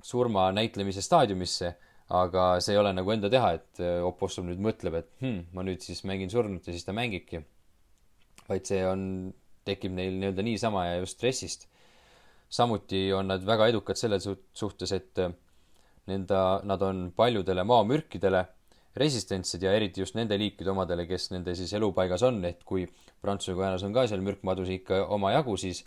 surma 0.06 0.48
näitlemise 0.56 1.04
staadiumisse, 1.06 1.72
aga 2.18 2.46
see 2.64 2.76
ei 2.76 2.82
ole 2.82 2.94
nagu 2.96 3.14
enda 3.14 3.30
teha, 3.32 3.52
et 3.58 3.82
äh, 3.84 4.00
opossum 4.06 4.50
nüüd 4.50 4.62
mõtleb, 4.64 4.98
et 5.00 5.12
hm, 5.22 5.44
ma 5.56 5.66
nüüd 5.66 5.84
siis 5.86 6.04
mängin 6.08 6.32
surnut 6.34 6.68
ja 6.68 6.76
siis 6.76 6.88
ta 6.88 6.96
mängibki. 6.96 7.44
vaid 8.50 8.66
see 8.68 8.82
on, 8.84 9.04
tekib 9.66 9.94
neil 9.96 10.18
nii-öelda 10.20 10.44
niisama 10.44 10.88
ja 10.90 10.98
just 11.00 11.18
stressist. 11.18 11.68
samuti 12.50 13.14
on 13.14 13.30
nad 13.32 13.46
väga 13.48 13.70
edukad 13.72 13.96
selles 13.96 14.28
suhtes, 14.54 14.92
et 14.92 15.22
äh, 15.22 15.32
nenda, 16.10 16.62
nad 16.66 16.82
on 16.82 17.10
paljudele 17.16 17.64
maamürkidele 17.68 18.46
resistentsed 18.98 19.64
ja 19.64 19.72
eriti 19.78 20.02
just 20.02 20.18
nende 20.18 20.36
liikide 20.40 20.74
omadele, 20.74 21.06
kes 21.08 21.30
nende 21.32 21.54
siis 21.56 21.72
elupaigas 21.78 22.26
on, 22.28 22.42
et 22.46 22.64
kui 22.68 22.88
Prantsuse 23.22 23.56
Guajanas 23.56 23.86
on 23.88 23.94
ka 23.96 24.08
seal 24.10 24.24
mürkmadusid 24.26 24.82
ikka 24.82 25.06
omajagu, 25.16 25.56
siis 25.62 25.86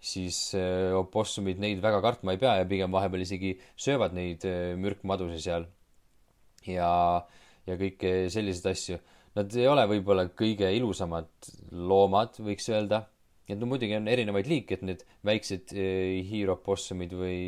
siis 0.00 0.54
äh, 0.56 0.94
opossumid 0.96 1.60
neid 1.60 1.82
väga 1.84 2.00
kartma 2.00 2.32
ei 2.32 2.40
pea 2.40 2.56
ja 2.62 2.68
pigem 2.68 2.92
vahepeal 2.92 3.24
isegi 3.26 3.52
söövad 3.76 4.16
neid 4.16 4.46
äh, 4.48 4.72
mürkmadusid 4.80 5.42
seal. 5.44 5.66
ja, 6.64 6.90
ja 7.68 7.76
kõike 7.80 8.30
selliseid 8.32 8.70
asju. 8.72 8.98
Nad 9.36 9.52
ei 9.54 9.68
ole 9.70 9.84
võib-olla 9.92 10.26
kõige 10.36 10.70
ilusamad 10.74 11.28
loomad, 11.70 12.40
võiks 12.40 12.66
öelda. 12.72 13.04
et 13.50 13.58
no 13.58 13.66
muidugi 13.66 13.96
on 13.98 14.08
erinevaid 14.08 14.46
liike, 14.48 14.78
et 14.78 14.82
need 14.86 15.04
väiksed 15.26 15.74
äh, 15.76 16.24
hiiropossumid 16.30 17.12
või 17.12 17.38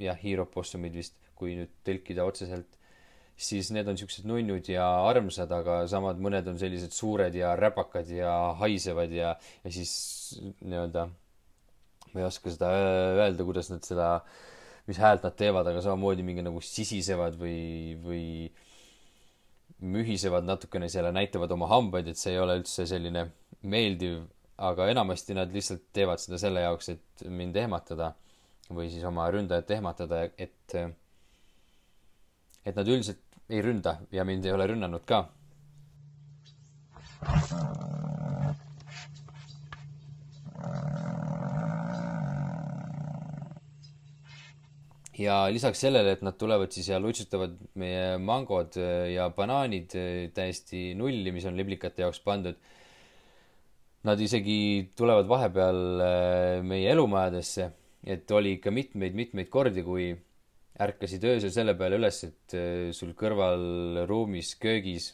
jah, 0.00 0.18
hiiropossumid 0.18 0.96
vist, 0.96 1.14
kui 1.36 1.54
nüüd 1.58 1.72
tõlkida 1.86 2.24
otseselt 2.26 2.76
siis 3.36 3.68
need 3.74 3.84
on 3.88 3.96
niisugused 3.96 4.24
nunnud 4.28 4.68
ja 4.72 4.86
armsad, 5.04 5.50
aga 5.52 5.82
samad 5.90 6.20
mõned 6.24 6.46
on 6.48 6.58
sellised 6.60 6.94
suured 6.96 7.34
ja 7.36 7.52
räpakad 7.58 8.08
ja 8.08 8.32
haisevad 8.62 9.12
ja, 9.12 9.34
ja 9.64 9.72
siis 9.72 9.92
nii-öelda 10.40 11.04
ma 12.12 12.22
ei 12.22 12.26
oska 12.26 12.52
seda 12.52 12.70
öelda, 12.72 13.44
kuidas 13.44 13.68
nad 13.68 13.84
seda, 13.84 14.10
mis 14.88 15.00
häält 15.02 15.26
nad 15.26 15.36
teevad, 15.36 15.68
aga 15.68 15.82
samamoodi 15.84 16.24
mingi 16.24 16.44
nagu 16.46 16.62
sisisevad 16.64 17.36
või, 17.40 17.58
või 18.00 18.26
mühisevad 19.84 20.46
natukene 20.48 20.88
seal 20.88 21.10
ja 21.10 21.12
näitavad 21.12 21.52
oma 21.52 21.68
hambaid, 21.68 22.08
et 22.08 22.20
see 22.20 22.32
ei 22.32 22.40
ole 22.40 22.56
üldse 22.62 22.86
selline 22.88 23.26
meeldiv, 23.68 24.22
aga 24.64 24.88
enamasti 24.88 25.36
nad 25.36 25.52
lihtsalt 25.52 25.90
teevad 25.92 26.22
seda 26.22 26.40
selle 26.40 26.64
jaoks, 26.64 26.94
et 26.94 27.26
mind 27.28 27.58
ehmatada 27.60 28.14
või 28.72 28.88
siis 28.88 29.04
oma 29.04 29.28
ründajat 29.30 29.76
ehmatada, 29.76 30.24
et 30.40 30.78
et 32.66 32.76
nad 32.76 32.88
üldiselt 32.88 33.22
ei 33.48 33.62
ründa 33.62 34.00
ja 34.12 34.24
mind 34.26 34.44
ei 34.44 34.52
ole 34.52 34.66
rünnanud 34.72 35.06
ka. 35.06 35.26
ja 45.16 45.46
lisaks 45.48 45.80
sellele, 45.80 46.12
et 46.12 46.22
nad 46.26 46.36
tulevad 46.36 46.72
siis 46.74 46.90
ja 46.90 46.98
lutsutavad 47.00 47.54
meie 47.80 48.18
mangod 48.20 48.76
ja 49.08 49.30
banaanid 49.32 49.94
täiesti 50.36 50.90
nulli, 50.98 51.32
mis 51.32 51.46
on 51.48 51.56
liblikate 51.56 52.04
jaoks 52.04 52.20
pandud. 52.20 52.58
Nad 54.06 54.20
isegi 54.20 54.92
tulevad 54.96 55.26
vahepeal 55.26 55.78
äh, 56.04 56.60
meie 56.62 56.92
elumajadesse, 56.92 57.70
et 58.06 58.30
oli 58.30 58.58
ikka 58.58 58.70
mitmeid-mitmeid 58.70 59.48
kordi, 59.50 59.82
kui 59.82 60.10
ärkasid 60.82 61.24
öösel 61.24 61.52
selle 61.52 61.76
peale 61.78 62.00
üles, 62.00 62.18
et 62.26 62.56
äh, 62.56 62.90
sul 62.96 63.14
kõrval 63.16 64.04
ruumis 64.08 64.54
köögis 64.60 65.12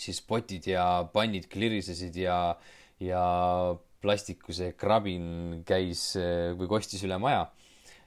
siis 0.00 0.20
potid 0.24 0.68
ja 0.70 0.84
pannid 1.12 1.48
klirisesid 1.52 2.16
ja, 2.20 2.36
ja 3.02 3.22
plastikuse 4.00 4.72
krabin 4.80 5.62
käis 5.68 6.14
või 6.56 6.68
kostis 6.70 7.02
üle 7.04 7.18
maja. 7.20 7.50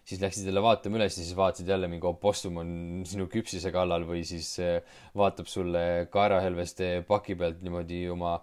siis 0.03 0.19
läksid 0.19 0.47
jälle 0.47 0.61
vaatama 0.63 0.97
üles 0.97 1.17
ja 1.17 1.23
siis 1.23 1.35
vaatasid 1.37 1.69
jälle 1.69 1.87
mingi 1.87 2.07
opossum 2.07 2.57
on 2.59 2.71
sinu 3.05 3.27
küpsise 3.31 3.71
kallal 3.71 4.07
või 4.07 4.23
siis 4.25 4.57
vaatab 5.15 5.47
sulle 5.47 6.07
kaerahelveste 6.11 7.03
paki 7.07 7.35
pealt 7.35 7.61
niimoodi 7.61 8.07
oma 8.09 8.39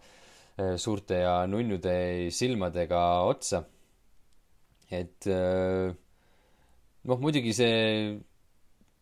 suurte 0.77 1.21
ja 1.25 1.47
nunnude 1.47 2.31
silmadega 2.31 3.03
otsa. 3.33 3.65
et 4.91 5.27
noh, 7.09 7.21
muidugi 7.23 7.55
see 7.57 8.19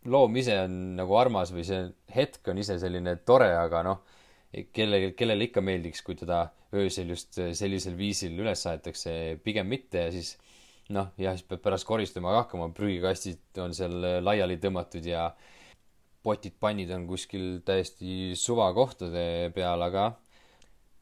loom 0.09 0.37
ise 0.41 0.55
on 0.65 0.77
nagu 0.99 1.17
armas 1.19 1.53
või 1.55 1.65
see 1.67 1.83
hetk 2.15 2.47
on 2.53 2.61
ise 2.63 2.79
selline 2.81 3.17
tore, 3.27 3.51
aga 3.59 3.83
noh, 3.87 4.05
kelle, 4.75 5.13
kellele 5.19 5.49
ikka 5.49 5.63
meeldiks, 5.65 6.05
kui 6.07 6.17
teda 6.19 6.47
öösel 6.79 7.11
just 7.15 7.41
sellisel 7.57 7.97
viisil 7.99 8.37
üles 8.39 8.65
aetakse, 8.69 9.13
pigem 9.45 9.69
mitte. 9.73 10.07
Ja 10.07 10.15
siis 10.15 10.37
noh, 10.95 11.11
jah, 11.21 11.37
siis 11.37 11.47
peab 11.49 11.63
pärast 11.65 11.89
koristama 11.89 12.33
ka 12.35 12.45
hakkama, 12.45 12.71
prügikastid 12.77 13.61
on 13.63 13.75
seal 13.77 13.97
laiali 14.25 14.59
tõmmatud 14.63 15.05
ja 15.09 15.29
potid-pannid 16.25 16.91
on 16.93 17.07
kuskil 17.09 17.61
täiesti 17.67 18.35
suvakohtade 18.37 19.53
peal, 19.55 19.85
aga 19.85 20.11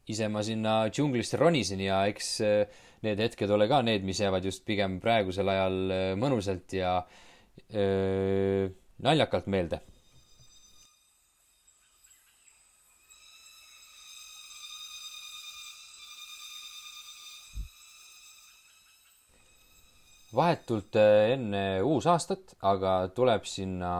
ise 0.07 0.29
ma 0.31 0.43
sinna 0.43 0.77
džunglisse 0.89 1.39
ronisin 1.39 1.81
ja 1.83 2.01
eks 2.07 2.29
need 3.03 3.19
hetked 3.21 3.51
ole 3.51 3.67
ka 3.69 3.81
need, 3.85 4.05
mis 4.07 4.21
jäävad 4.23 4.45
just 4.47 4.63
pigem 4.65 4.99
praegusel 5.03 5.49
ajal 5.51 5.77
mõnusalt 6.19 6.73
ja 6.77 6.97
öö, 7.73 8.69
naljakalt 9.03 9.47
meelde. 9.47 9.83
vahetult 20.37 20.93
enne 20.99 21.81
uusaastat 21.81 22.51
aga 22.69 22.91
tuleb 23.15 23.45
sinna 23.49 23.91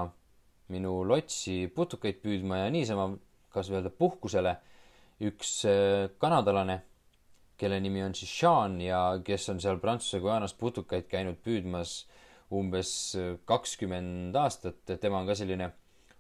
minu 0.73 0.99
lotsi 1.07 1.65
putukaid 1.73 2.19
püüdma 2.23 2.59
ja 2.65 2.71
niisama, 2.73 3.07
kas 3.53 3.71
öelda 3.71 3.89
puhkusele, 3.89 4.57
üks 5.24 5.65
äh, 5.65 6.09
kanadalane, 6.21 6.81
kelle 7.57 7.79
nimi 7.81 8.03
on 8.05 8.13
siis 8.13 8.31
Sean 8.39 8.77
ja 8.81 9.17
kes 9.25 9.50
on 9.50 9.59
seal 9.63 9.79
Prantsuse 9.81 10.21
Guajanas 10.21 10.53
putukaid 10.53 11.07
käinud 11.09 11.39
püüdmas 11.41 12.03
umbes 12.53 12.91
kakskümmend 13.50 14.36
aastat, 14.38 14.83
tema 15.01 15.19
on 15.19 15.27
ka 15.27 15.36
selline 15.36 15.71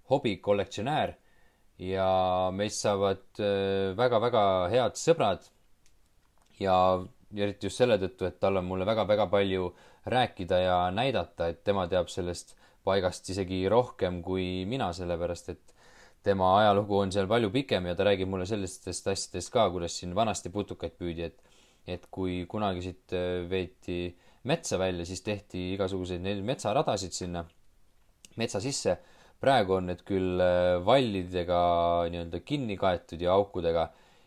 hobikollektsionäär 0.09 1.13
ja 1.79 2.07
meist 2.53 2.81
saavad 2.81 3.41
väga-väga 3.97 4.43
äh, 4.65 4.71
head 4.73 4.97
sõbrad. 4.99 5.45
ja 6.59 6.75
eriti 7.35 7.67
just 7.67 7.77
selle 7.77 7.99
tõttu, 8.01 8.25
et 8.25 8.39
tal 8.39 8.57
on 8.57 8.65
mulle 8.65 8.85
väga-väga 8.85 9.27
palju 9.29 9.73
rääkida 10.09 10.59
ja 10.59 10.77
näidata, 10.91 11.47
et 11.51 11.63
tema 11.63 11.87
teab 11.87 12.09
sellest 12.09 12.55
paigast 12.87 13.29
isegi 13.29 13.67
rohkem 13.69 14.21
kui 14.23 14.65
mina, 14.65 14.89
sellepärast 14.93 15.49
et 15.49 15.73
tema 16.27 16.53
ajalugu 16.59 16.99
on 16.99 17.11
seal 17.15 17.27
palju 17.29 17.49
pikem 17.53 17.87
ja 17.89 17.95
ta 17.95 18.05
räägib 18.07 18.29
mulle 18.29 18.45
sellistest 18.49 19.07
asjadest 19.07 19.51
ka, 19.53 19.69
kuidas 19.73 19.95
siin 19.99 20.15
vanasti 20.15 20.51
putukaid 20.53 20.97
püüdi, 20.99 21.31
et 21.31 21.43
et 21.87 22.07
kui 22.11 22.41
kunagi 22.51 22.83
siit 22.83 23.13
äh, 23.15 23.45
veeti 23.47 24.11
metsa 24.47 24.79
välja, 24.79 25.05
siis 25.07 25.23
tehti 25.23 25.73
igasuguseid 25.75 26.23
neid 26.23 26.41
metsaradasid 26.45 27.15
sinna 27.15 27.45
metsa 28.37 28.61
sisse. 28.63 28.97
praegu 29.37 29.75
on 29.75 29.85
need 29.85 30.01
küll 30.01 30.41
äh, 30.41 30.79
vallidega 30.81 31.59
nii-öelda 32.09 32.39
kinni 32.41 32.73
kaetud 32.77 33.21
ja 33.21 33.35
aukudega, 33.37 33.83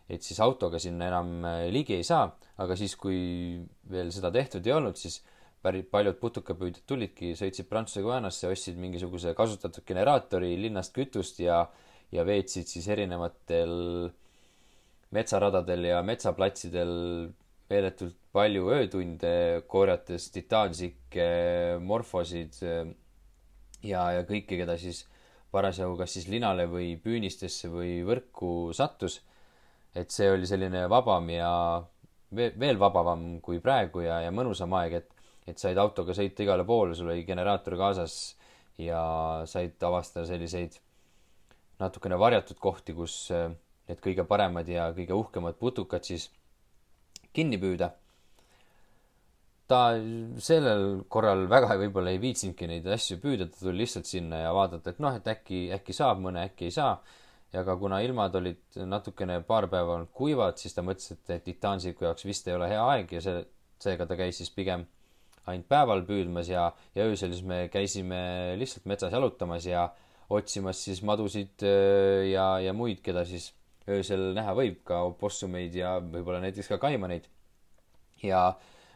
et 0.08 0.22
siis 0.22 0.38
autoga 0.40 0.78
sinna 0.78 1.08
enam 1.10 1.32
äh, 1.44 1.64
ligi 1.74 1.96
ei 1.96 2.06
saa, 2.06 2.28
aga 2.62 2.76
siis, 2.78 2.94
kui 2.96 3.58
veel 3.90 4.12
seda 4.14 4.30
tehtud 4.30 4.66
ei 4.66 4.76
olnud, 4.76 4.96
siis 4.96 5.18
päris 5.60 5.88
paljud 5.90 6.16
putukapüüdjad 6.22 6.86
tulidki, 6.86 7.34
sõitsid 7.36 7.68
Prantsuse 7.68 8.04
Guajanasse, 8.06 8.48
ostsid 8.48 8.78
mingisuguse 8.80 9.34
kasutatud 9.36 9.84
generaatori, 9.84 10.54
linnast 10.62 10.94
kütust 10.96 11.42
ja, 11.42 11.64
ja 12.12 12.24
veetsid 12.26 12.68
siis 12.70 12.88
erinevatel 12.90 14.10
metsaradadel 15.14 15.86
ja 15.90 16.00
metsaplatsidel 16.06 16.92
meeletult 17.70 18.16
palju 18.34 18.70
öötunde, 18.74 19.62
korjates 19.70 20.28
titaansikke, 20.34 21.28
morfosid 21.82 22.58
ja, 22.62 24.02
ja 24.14 24.24
kõike, 24.26 24.58
keda 24.58 24.76
siis 24.78 25.04
parasjagu 25.50 25.96
kas 25.98 26.14
siis 26.14 26.28
linale 26.30 26.66
või 26.70 26.94
püünistesse 27.02 27.70
või 27.70 28.00
võrku 28.06 28.70
sattus. 28.76 29.20
et 29.94 30.10
see 30.14 30.28
oli 30.30 30.46
selline 30.46 30.84
vabam 30.88 31.30
ja 31.30 31.82
veel 32.30 32.78
vabavam 32.78 33.40
kui 33.42 33.58
praegu 33.58 34.04
ja, 34.04 34.20
ja 34.22 34.30
mõnusam 34.30 34.70
aeg, 34.78 34.92
et, 35.00 35.08
et 35.50 35.58
said 35.58 35.78
autoga 35.78 36.14
sõita 36.14 36.44
igale 36.44 36.64
poole, 36.64 36.94
sul 36.94 37.10
oli 37.10 37.24
generaator 37.26 37.74
kaasas 37.76 38.36
ja 38.78 39.00
said 39.50 39.82
avastada 39.82 40.28
selliseid 40.30 40.78
natukene 41.80 42.18
varjatud 42.20 42.58
kohti, 42.60 42.94
kus 42.96 43.30
need 43.30 44.02
kõige 44.04 44.26
paremad 44.28 44.68
ja 44.70 44.90
kõige 44.96 45.16
uhkemad 45.16 45.58
putukad 45.60 46.06
siis 46.06 46.28
kinni 47.36 47.58
püüda. 47.60 47.90
ta 49.70 49.94
sellel 50.42 51.04
korral 51.14 51.44
väga 51.46 51.76
võib-olla 51.78 52.10
ei 52.10 52.18
viitsinudki 52.18 52.66
neid 52.66 52.86
asju 52.90 53.20
püüda, 53.22 53.46
ta 53.46 53.60
tuli 53.60 53.84
lihtsalt 53.84 54.08
sinna 54.08 54.40
ja 54.40 54.54
vaadata, 54.54 54.90
et 54.90 54.98
noh, 54.98 55.14
et 55.14 55.28
äkki, 55.30 55.68
äkki 55.76 55.94
saab 55.94 56.18
mõne, 56.24 56.42
äkki 56.50 56.66
ei 56.66 56.74
saa. 56.74 56.96
ja 57.52 57.62
ka 57.66 57.74
kuna 57.76 57.98
ilmad 58.02 58.34
olid 58.38 58.76
natukene 58.86 59.40
paar 59.42 59.66
päeva 59.70 59.96
olnud 59.96 60.10
kuivad, 60.14 60.58
siis 60.58 60.74
ta 60.74 60.82
mõtles, 60.86 61.14
et 61.14 61.44
titaansiku 61.44 62.06
jaoks 62.06 62.26
vist 62.26 62.46
ei 62.46 62.54
ole 62.54 62.68
hea 62.70 62.82
aeg 62.92 63.12
ja 63.12 63.22
see, 63.24 63.40
seega 63.82 64.06
ta 64.06 64.18
käis 64.18 64.38
siis 64.38 64.50
pigem 64.54 64.84
ainult 65.50 65.66
päeval 65.70 66.04
püüdmas 66.06 66.50
ja, 66.50 66.68
ja 66.94 67.06
öösel 67.08 67.32
siis 67.34 67.46
me 67.46 67.64
käisime 67.72 68.20
lihtsalt 68.60 68.86
metsas 68.90 69.14
jalutamas 69.14 69.66
ja 69.66 69.88
otsimas 70.30 70.78
siis 70.84 71.02
madusid 71.06 71.64
äh, 71.66 72.30
ja, 72.30 72.54
ja 72.62 72.74
muid, 72.76 73.02
keda 73.04 73.24
siis 73.26 73.50
öösel 73.90 74.30
näha 74.36 74.54
võib, 74.54 74.80
ka 74.86 75.02
opossumeid 75.08 75.74
ja 75.74 75.96
võib-olla 76.02 76.42
näiteks 76.44 76.70
ka 76.70 76.78
kaimaneid. 76.82 77.26
ja 78.22 78.52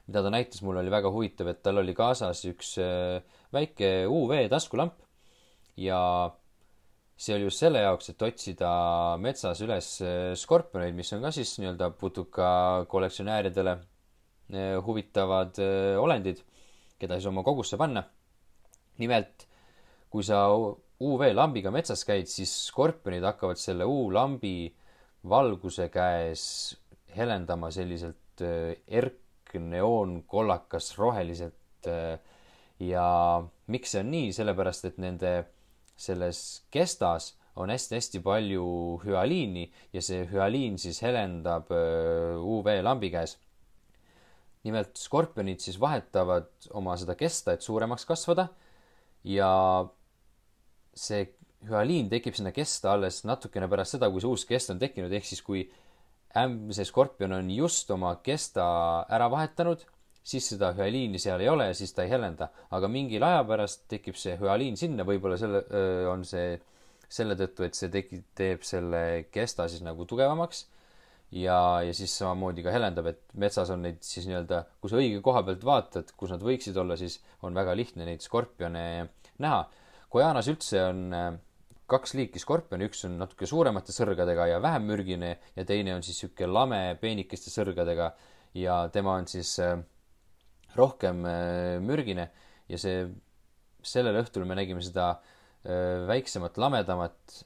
mida 0.06 0.22
ta 0.22 0.30
näitas 0.30 0.62
mulle, 0.62 0.82
oli 0.84 0.92
väga 0.92 1.10
huvitav, 1.10 1.48
et 1.50 1.62
tal 1.64 1.80
oli 1.80 1.94
kaasas 1.96 2.44
üks 2.50 2.76
äh, 2.82 3.18
väike 3.54 4.06
UV 4.06 4.44
taskulamp 4.52 5.00
ja 5.80 5.98
see 7.16 7.34
oli 7.34 7.48
just 7.48 7.62
selle 7.62 7.82
jaoks, 7.82 8.10
et 8.12 8.22
otsida 8.22 8.70
metsas 9.22 9.62
üles 9.64 9.90
äh, 10.04 10.34
skorpioneid, 10.38 10.94
mis 10.94 11.10
on 11.16 11.24
ka 11.24 11.32
siis 11.34 11.56
nii-öelda 11.58 11.90
putuka 11.98 12.46
kollektsionääridele 12.90 13.78
huvitavad 14.84 15.56
olendid, 15.96 16.42
keda 17.00 17.16
siis 17.16 17.30
oma 17.30 17.40
kogusse 17.42 17.78
panna. 17.80 18.02
nimelt, 19.00 19.46
kui 20.12 20.22
sa 20.22 20.42
UV-lambiga 21.02 21.72
metsas 21.74 22.04
käid, 22.06 22.28
siis 22.30 22.52
skorpionid 22.68 23.24
hakkavad 23.26 23.58
selle 23.58 23.86
U-lambi 23.88 24.68
valguse 25.28 25.88
käes 25.92 26.44
helendama 27.16 27.70
selliselt 27.74 28.44
äh, 28.44 28.76
erkneoonkollakas 28.86 30.92
roheliselt. 30.98 31.88
Äh, 31.88 32.18
ja 32.82 33.06
miks 33.70 33.94
see 33.94 34.02
on 34.02 34.10
nii, 34.12 34.32
sellepärast 34.34 34.90
et 34.90 34.98
nende 35.02 35.32
selles 35.96 36.38
kestas 36.74 37.32
on 37.56 37.70
hästi-hästi 37.70 38.18
palju 38.22 38.66
hüaliini 39.04 39.68
ja 39.94 40.02
see 40.02 40.24
hüaliin 40.30 40.78
siis 40.82 41.00
helendab 41.06 41.70
äh, 41.74 42.38
UV-lambi 42.38 43.12
käes. 43.14 43.38
nimelt 44.64 44.96
skorpionid 44.96 45.60
siis 45.60 45.76
vahetavad 45.76 46.46
oma 46.72 46.94
seda 46.96 47.12
kesta, 47.20 47.52
et 47.52 47.62
suuremaks 47.62 48.06
kasvada 48.08 48.46
ja 49.28 49.50
see 50.98 51.24
hüaliin 51.68 52.10
tekib 52.12 52.36
sinna 52.36 52.52
kesta 52.54 52.92
alles 52.94 53.22
natukene 53.28 53.68
pärast 53.70 53.96
seda, 53.96 54.10
kui 54.12 54.22
see 54.22 54.30
uus 54.30 54.44
kest 54.48 54.72
on 54.74 54.80
tekkinud, 54.82 55.12
ehk 55.12 55.26
siis 55.28 55.42
kui 55.44 55.64
ämm, 56.36 56.70
see 56.76 56.86
skorpion 56.88 57.36
on 57.38 57.50
just 57.54 57.90
oma 57.94 58.14
kesta 58.24 58.66
ära 59.12 59.30
vahetanud, 59.32 59.84
siis 60.24 60.46
seda 60.54 60.72
hüaliini 60.76 61.20
seal 61.20 61.42
ei 61.44 61.50
ole 61.52 61.68
ja 61.70 61.76
siis 61.76 61.92
ta 61.96 62.04
ei 62.04 62.12
helenda. 62.12 62.48
aga 62.70 62.88
mingil 62.88 63.24
aja 63.24 63.42
pärast 63.48 63.84
tekib 63.88 64.16
see 64.20 64.36
hüaliin 64.40 64.76
sinna, 64.80 65.04
võib-olla 65.08 65.38
selle, 65.40 65.64
on 66.10 66.24
see 66.28 66.54
selle 67.08 67.36
tõttu, 67.38 67.66
et 67.66 67.76
see 67.76 67.90
tegi, 67.92 68.22
teeb 68.34 68.64
selle 68.66 69.26
kesta 69.32 69.68
siis 69.68 69.84
nagu 69.84 70.06
tugevamaks 70.08 70.64
ja, 71.34 71.58
ja 71.84 71.92
siis 71.96 72.14
samamoodi 72.18 72.64
ka 72.64 72.72
helendab, 72.74 73.12
et 73.12 73.22
metsas 73.38 73.70
on 73.74 73.84
neid 73.84 74.00
siis 74.06 74.26
nii-öelda, 74.28 74.64
kui 74.80 74.90
sa 74.90 74.98
õige 75.00 75.20
koha 75.24 75.44
pealt 75.46 75.64
vaatad, 75.66 76.12
kus 76.16 76.32
nad 76.34 76.42
võiksid 76.44 76.76
olla, 76.80 76.96
siis 76.98 77.20
on 77.44 77.54
väga 77.56 77.76
lihtne 77.76 78.08
neid 78.08 78.24
skorpione 78.24 78.84
näha 79.44 79.64
Guajanas 80.14 80.46
üldse 80.46 80.78
on 80.86 80.98
äh, 81.10 81.32
kaks 81.90 82.12
liiki 82.14 82.38
skorpioni, 82.38 82.86
üks 82.86 83.00
on 83.08 83.16
natuke 83.18 83.48
suuremate 83.50 83.90
sõrgadega 83.90 84.46
ja 84.52 84.60
vähem 84.62 84.86
mürgine 84.86 85.32
ja 85.56 85.64
teine 85.66 85.96
on 85.96 86.04
siis 86.06 86.20
niisugune 86.20 86.52
lame 86.54 86.78
peenikeste 87.00 87.50
sõrgadega 87.50 88.12
ja 88.54 88.76
tema 88.94 89.16
on 89.18 89.26
siis 89.26 89.56
äh, 89.58 89.74
rohkem 90.78 91.26
äh, 91.26 91.80
mürgine 91.82 92.28
ja 92.70 92.78
see, 92.78 93.08
sellel 93.82 94.20
õhtul 94.22 94.46
me 94.46 94.54
nägime 94.58 94.84
seda 94.84 95.16
väiksemat, 95.64 96.58
lamedamat 96.60 97.38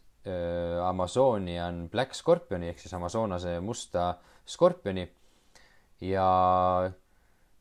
Amazonian 0.83 1.85
Black 1.93 2.17
Scorpioni 2.19 2.67
ehk 2.73 2.81
siis 2.83 2.97
Amazonase 2.99 3.53
musta 3.63 4.09
skorpioni 4.43 5.05
ja 6.03 6.25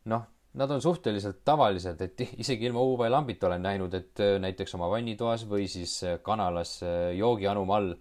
noh, 0.09 0.25
nad 0.57 0.71
on 0.71 0.81
suhteliselt 0.81 1.43
tavalised, 1.45 2.01
et 2.01 2.23
isegi 2.43 2.67
ilma 2.69 2.81
UV-lambita 2.81 3.47
olen 3.49 3.63
näinud, 3.65 3.93
et 3.97 4.23
äh, 4.23 4.35
näiteks 4.41 4.75
oma 4.77 4.89
vannitoas 4.91 5.45
või 5.49 5.67
siis 5.71 5.99
äh, 6.07 6.17
kanalas 6.25 6.79
äh, 6.85 7.13
joogianuma 7.17 7.77
all, 7.77 7.93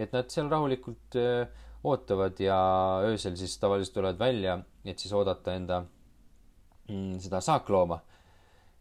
et 0.00 0.12
nad 0.14 0.30
seal 0.32 0.48
rahulikult 0.50 1.18
ootavad 1.84 2.38
ja 2.40 2.56
öösel 3.04 3.36
siis 3.38 3.58
tavaliselt 3.60 3.94
tulevad 3.96 4.18
välja, 4.18 4.56
et 4.88 4.98
siis 4.98 5.12
oodata 5.14 5.54
enda 5.54 5.82
mm, 6.88 7.18
seda 7.22 7.42
saaklooma. 7.44 8.00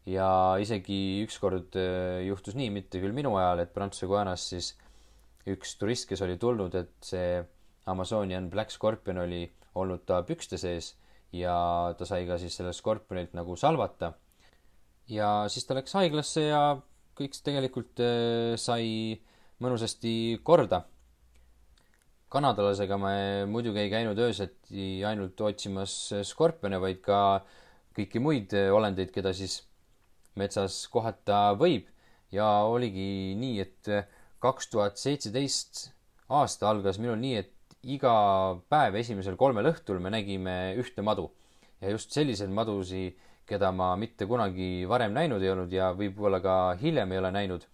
ja 0.06 0.58
isegi 0.58 1.22
ükskord 1.22 1.76
juhtus 2.26 2.56
nii, 2.58 2.72
mitte 2.74 3.02
küll 3.04 3.14
minu 3.14 3.36
ajal, 3.38 3.62
et 3.62 3.74
Prantsuse 3.74 4.08
Guanas 4.10 4.48
siis 4.54 4.72
üks 5.52 5.76
turist, 5.78 6.08
kes 6.10 6.24
oli 6.26 6.40
tulnud, 6.42 6.74
et 6.76 6.96
see 7.06 7.44
Amazonian 7.92 8.50
Black 8.50 8.74
Scorpion 8.74 9.22
oli 9.22 9.44
olnud 9.76 10.06
ta 10.08 10.24
pükste 10.26 10.58
sees 10.58 10.96
ja 11.36 11.56
ta 11.98 12.08
sai 12.08 12.26
ka 12.28 12.38
siis 12.42 12.56
sellest 12.60 12.82
skorpionilt 12.84 13.36
nagu 13.38 13.56
salvata. 13.56 14.14
ja 15.08 15.48
siis 15.50 15.66
ta 15.66 15.76
läks 15.76 15.94
haiglasse 15.98 16.48
ja 16.48 16.62
kõik 17.18 17.36
tegelikult 17.44 18.00
äh, 18.04 18.56
sai 18.60 19.20
mõnusasti 19.62 20.40
korda. 20.44 20.86
kanadalasega 22.32 22.98
me 22.98 23.16
muidugi 23.46 23.80
ei 23.80 23.90
käinud 23.92 24.20
öösiti 24.20 25.04
ainult 25.04 25.42
otsimas 25.42 26.14
skorpione, 26.24 26.80
vaid 26.80 27.02
ka 27.04 27.44
kõiki 27.96 28.20
muid 28.24 28.54
äh, 28.56 28.72
olendeid, 28.74 29.12
keda 29.12 29.34
siis 29.34 29.62
metsas 30.36 30.88
kohata 30.88 31.54
võib. 31.60 31.88
ja 32.32 32.64
oligi 32.64 33.36
nii, 33.36 33.60
et 33.60 33.88
äh, 33.92 34.08
kaks 34.40 34.72
tuhat 34.72 34.98
seitseteist 34.98 35.90
aasta 36.30 36.70
algas 36.70 37.00
minul 37.00 37.20
nii, 37.20 37.36
et 37.36 37.52
iga 37.82 38.14
päev 38.70 38.96
esimesel 39.00 39.36
kolmel 39.38 39.72
õhtul 39.72 40.00
me 40.02 40.12
nägime 40.14 40.76
ühte 40.78 41.02
madu. 41.02 41.32
ja 41.82 41.90
just 41.90 42.12
selliseid 42.14 42.52
madusi, 42.54 43.18
keda 43.50 43.72
ma 43.74 43.96
mitte 43.98 44.28
kunagi 44.30 44.86
varem 44.88 45.14
näinud 45.14 45.42
ei 45.42 45.50
olnud 45.50 45.72
ja 45.74 45.90
võib-olla 45.98 46.40
ka 46.42 46.56
hiljem 46.82 47.12
ei 47.12 47.18
ole 47.18 47.32
näinud. 47.32 47.66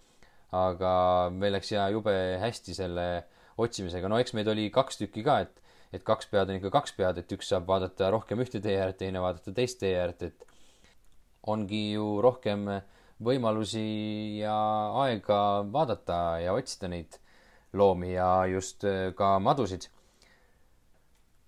aga 0.52 1.30
meil 1.32 1.52
läks 1.52 1.72
ja 1.72 1.90
jube 1.92 2.14
hästi 2.40 2.74
selle 2.74 3.26
otsimisega, 3.58 4.08
no 4.08 4.18
eks 4.18 4.34
meid 4.34 4.48
oli 4.48 4.70
kaks 4.72 4.98
tükki 5.02 5.24
ka, 5.24 5.42
et, 5.44 5.60
et 5.92 6.04
kaks 6.04 6.30
pead 6.32 6.48
on 6.48 6.56
ikka 6.56 6.72
kaks 6.72 6.94
pead, 6.96 7.18
et 7.18 7.32
üks 7.36 7.50
saab 7.52 7.68
vaadata 7.68 8.12
rohkem 8.14 8.40
ühte 8.40 8.62
tee 8.64 8.78
äärt, 8.80 9.02
teine 9.02 9.20
vaadata 9.20 9.52
teist 9.52 9.82
tee 9.82 9.98
äärt, 10.00 10.24
et 10.24 10.48
ongi 11.44 11.92
ju 11.98 12.22
rohkem 12.24 12.64
võimalusi 13.24 14.40
ja 14.40 14.56
aega 15.04 15.66
vaadata 15.74 16.40
ja 16.40 16.56
otsida 16.56 16.88
neid 16.88 17.20
loomi 17.74 18.14
ja 18.14 18.46
just 18.48 18.86
ka 19.18 19.36
madusid 19.44 19.90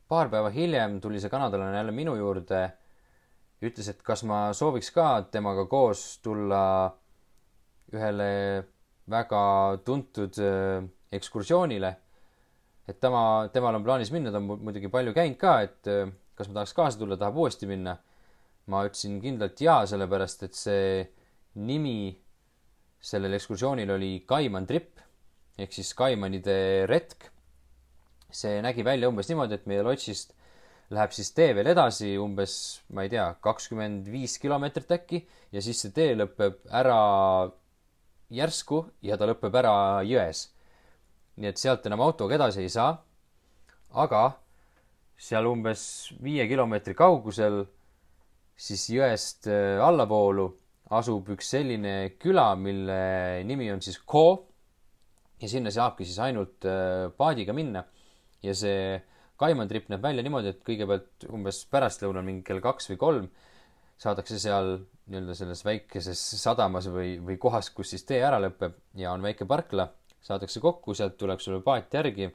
paar 0.09 0.29
päeva 0.31 0.49
hiljem 0.49 0.97
tuli 1.01 1.21
see 1.21 1.29
kanadalane 1.29 1.77
jälle 1.77 1.93
minu 1.93 2.15
juurde, 2.17 2.63
ütles, 3.61 3.89
et 3.91 4.01
kas 4.05 4.23
ma 4.25 4.49
sooviks 4.57 4.89
ka 4.95 5.09
temaga 5.31 5.67
koos 5.69 6.19
tulla 6.23 6.63
ühele 7.93 8.29
väga 9.09 9.41
tuntud 9.85 10.37
äh, 10.41 10.85
ekskursioonile. 11.11 11.95
et 12.89 12.97
tema, 12.99 13.49
temal 13.53 13.75
on 13.77 13.83
plaanis 13.85 14.09
minna, 14.11 14.31
ta 14.33 14.39
on 14.41 14.63
muidugi 14.65 14.89
palju 14.89 15.13
käinud 15.13 15.37
ka, 15.37 15.59
et 15.61 15.89
äh, 15.89 16.09
kas 16.37 16.49
ma 16.49 16.59
tahaks 16.59 16.73
kaasa 16.73 17.01
tulla, 17.01 17.17
tahab 17.17 17.37
uuesti 17.37 17.69
minna. 17.69 17.97
ma 18.69 18.83
ütlesin 18.85 19.17
kindlalt 19.21 19.61
jaa, 19.61 19.85
sellepärast 19.89 20.43
et 20.45 20.53
see 20.53 21.01
nimi 21.65 22.13
sellel 23.01 23.33
ekskursioonil 23.33 23.89
oli 23.95 24.11
Kaiman 24.29 24.67
Trip 24.69 24.99
ehk 25.57 25.73
siis 25.73 25.89
Kaimanide 25.97 26.85
retk 26.89 27.31
see 28.31 28.59
nägi 28.61 28.85
välja 28.85 29.09
umbes 29.09 29.29
niimoodi, 29.29 29.57
et 29.57 29.65
meie 29.69 29.83
lotsist 29.85 30.35
läheb 30.93 31.13
siis 31.13 31.31
tee 31.37 31.53
veel 31.57 31.69
edasi 31.69 32.15
umbes, 32.17 32.53
ma 32.93 33.05
ei 33.05 33.11
tea, 33.13 33.27
kakskümmend 33.45 34.07
viis 34.09 34.37
kilomeetrit 34.41 34.91
äkki 34.97 35.21
ja 35.53 35.61
siis 35.61 35.81
see 35.83 35.93
tee 35.93 36.15
lõpeb 36.17 36.63
ära 36.73 36.99
järsku 38.33 38.83
ja 39.05 39.17
ta 39.17 39.27
lõpeb 39.29 39.55
ära 39.61 39.73
jões. 40.05 40.49
nii 41.39 41.49
et 41.49 41.61
sealt 41.61 41.85
enam 41.87 42.01
autoga 42.03 42.35
edasi 42.35 42.65
ei 42.65 42.69
saa. 42.69 42.97
aga 43.89 44.39
seal 45.17 45.45
umbes 45.49 46.13
viie 46.23 46.47
kilomeetri 46.47 46.93
kaugusel 46.93 47.63
siis 48.59 48.89
jõest 48.89 49.47
äh, 49.47 49.79
allavoolu 49.81 50.49
asub 50.89 51.29
üks 51.35 51.51
selline 51.53 52.15
küla, 52.19 52.55
mille 52.55 53.43
nimi 53.45 53.69
on 53.71 53.81
siis 53.81 53.99
Ko. 53.99 54.47
ja 55.39 55.47
sinna 55.47 55.71
saabki 55.71 56.05
siis 56.05 56.19
ainult 56.19 56.65
äh, 56.65 57.09
paadiga 57.17 57.53
minna 57.53 57.85
ja 58.43 58.55
see 58.55 58.99
Kaiman 59.39 59.69
trip 59.71 59.87
näeb 59.87 60.03
välja 60.03 60.23
niimoodi, 60.25 60.51
et 60.51 60.65
kõigepealt 60.67 61.29
umbes 61.31 61.61
pärastlõunal 61.71 62.25
mingi 62.27 62.43
kell 62.47 62.59
kaks 62.63 62.89
või 62.91 62.99
kolm 62.99 63.29
saadakse 63.99 64.39
seal 64.39 64.77
nii-öelda 65.09 65.35
selles 65.35 65.63
väikeses 65.65 66.19
sadamas 66.39 66.87
või, 66.91 67.17
või 67.23 67.37
kohas, 67.41 67.71
kus 67.75 67.93
siis 67.93 68.05
tee 68.07 68.19
ära 68.23 68.39
lõpeb 68.39 68.77
ja 68.99 69.13
on 69.15 69.23
väike 69.25 69.47
parkla, 69.49 69.89
saadakse 70.23 70.61
kokku, 70.63 70.95
sealt 70.95 71.17
tuleb 71.19 71.41
sulle 71.43 71.59
paat 71.65 71.93
järgi 71.93 72.29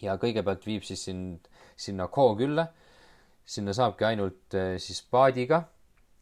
ja 0.00 0.16
kõigepealt 0.20 0.64
viib 0.68 0.86
siis 0.86 1.04
sind 1.08 1.50
sinna 1.80 2.08
Koo 2.08 2.34
külla. 2.36 2.68
sinna 3.50 3.72
saabki 3.74 4.04
ainult 4.04 4.54
eh, 4.54 4.76
siis 4.78 5.00
paadiga 5.10 5.64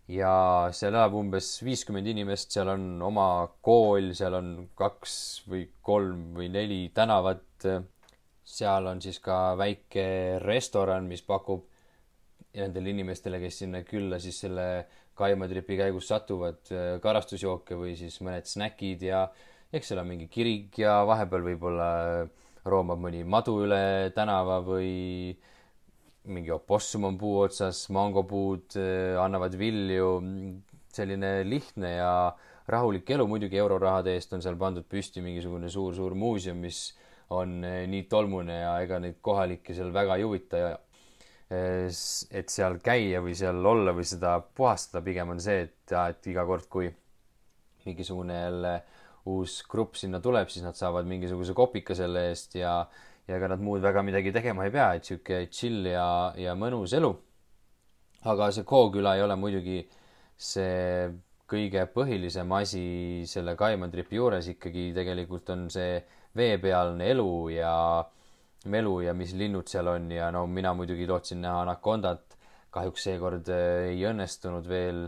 ja 0.08 0.32
seal 0.72 0.94
elab 0.94 1.14
umbes 1.18 1.50
viiskümmend 1.62 2.06
inimest, 2.08 2.54
seal 2.54 2.70
on 2.72 3.02
oma 3.04 3.48
kool, 3.60 4.14
seal 4.16 4.38
on 4.38 4.52
kaks 4.78 5.44
või 5.50 5.66
kolm 5.82 6.32
või 6.38 6.48
neli 6.48 6.88
tänavat 6.94 7.68
seal 8.48 8.88
on 8.88 9.02
siis 9.04 9.18
ka 9.20 9.54
väike 9.60 10.38
restoran, 10.44 11.08
mis 11.10 11.22
pakub 11.26 11.66
nendele 12.56 12.94
inimestele, 12.94 13.40
kes 13.42 13.60
sinna 13.62 13.82
külla 13.86 14.18
siis 14.22 14.40
selle 14.44 14.68
kaimatripi 15.18 15.76
käigus 15.78 16.08
satuvad, 16.10 16.62
äh, 16.72 16.96
karastusjooke 17.02 17.76
või 17.78 17.94
siis 17.98 18.20
mõned 18.24 18.48
snäkid 18.48 19.04
ja 19.08 19.26
eks 19.72 19.90
seal 19.90 20.02
on 20.02 20.08
mingi 20.08 20.28
kirik 20.32 20.78
ja 20.80 21.02
vahepeal 21.06 21.44
võib-olla 21.50 21.90
roomab 22.68 23.00
mõni 23.02 23.24
madu 23.24 23.58
üle 23.64 24.10
tänava 24.16 24.60
või 24.64 25.36
mingi 26.28 26.52
opossum 26.52 27.06
on 27.08 27.16
puu 27.20 27.38
otsas, 27.44 27.86
mangopuud 27.94 28.76
äh, 28.80 29.16
annavad 29.20 29.56
vilju. 29.58 30.12
selline 30.98 31.44
lihtne 31.44 31.90
ja 31.94 32.12
rahulik 32.66 33.10
elu, 33.10 33.26
muidugi 33.28 33.58
eurorahade 33.60 34.14
eest 34.16 34.32
on 34.34 34.42
seal 34.42 34.56
pandud 34.58 34.86
püsti 34.88 35.20
mingisugune 35.22 35.68
suur-suur 35.70 36.14
muuseum, 36.18 36.58
mis 36.58 36.96
on 37.36 37.64
eh, 37.64 37.82
nii 37.90 38.04
tolmune 38.10 38.60
ja 38.62 38.76
ega 38.82 39.00
neid 39.02 39.18
kohalikke 39.24 39.76
seal 39.76 39.90
väga 39.94 40.16
ei 40.16 40.24
huvita 40.24 40.62
ja 40.62 40.70
eh, 41.52 41.88
et 41.88 42.52
seal 42.52 42.78
käia 42.84 43.20
või 43.24 43.36
seal 43.38 43.60
olla 43.66 43.92
või 43.96 44.06
seda 44.08 44.38
puhastada, 44.40 45.04
pigem 45.04 45.34
on 45.34 45.42
see, 45.42 45.66
et, 45.68 45.92
et 45.92 46.30
iga 46.32 46.46
kord, 46.48 46.68
kui 46.72 46.88
mingisugune 47.84 48.40
jälle 48.40 48.74
uus 49.28 49.60
grupp 49.68 49.96
sinna 50.00 50.20
tuleb, 50.24 50.48
siis 50.48 50.64
nad 50.64 50.76
saavad 50.78 51.08
mingisuguse 51.08 51.54
kopika 51.56 51.96
selle 51.96 52.28
eest 52.30 52.56
ja, 52.58 52.80
ja 53.28 53.36
ega 53.36 53.50
nad 53.52 53.62
muud 53.62 53.84
väga 53.84 54.02
midagi 54.06 54.32
tegema 54.32 54.64
ei 54.64 54.74
pea, 54.74 54.90
et 54.96 55.08
sihuke 55.08 55.44
chill 55.52 55.88
ja, 55.90 56.08
ja 56.38 56.56
mõnus 56.56 56.94
elu. 56.96 57.12
aga 58.28 58.50
see 58.52 58.66
Kooküla 58.66 59.14
ei 59.16 59.22
ole 59.22 59.36
muidugi 59.38 59.82
see 60.38 61.08
kõige 61.48 61.84
põhilisem 61.92 62.50
asi 62.56 63.24
selle 63.26 63.54
Kaiman 63.56 63.90
tripi 63.90 64.18
juures 64.18 64.48
ikkagi 64.52 64.90
tegelikult 64.96 65.50
on 65.54 65.68
see 65.72 66.00
veepealne 66.38 67.10
elu 67.12 67.32
ja 67.52 67.74
melu 68.66 68.94
ja 69.06 69.14
mis 69.14 69.34
linnud 69.38 69.68
seal 69.70 69.88
on 69.92 70.10
ja 70.12 70.30
no 70.34 70.46
mina 70.50 70.72
muidugi 70.74 71.06
lootsin 71.06 71.42
näha 71.42 71.62
anakondat. 71.66 72.24
kahjuks 72.70 73.04
seekord 73.06 73.48
eh, 73.48 73.94
ei 73.94 74.02
õnnestunud 74.04 74.66
veel 74.68 75.06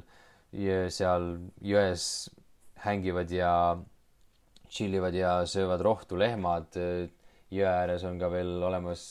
seal 0.90 1.26
jões 1.62 2.04
hängivad 2.82 3.30
ja 3.30 3.50
tšillivad 4.70 5.14
ja 5.14 5.32
söövad 5.46 5.82
rohtu 5.84 6.18
lehmad. 6.18 6.78
jõe 7.50 7.66
ääres 7.66 8.04
on 8.04 8.18
ka 8.18 8.30
veel 8.30 8.62
olemas 8.62 9.02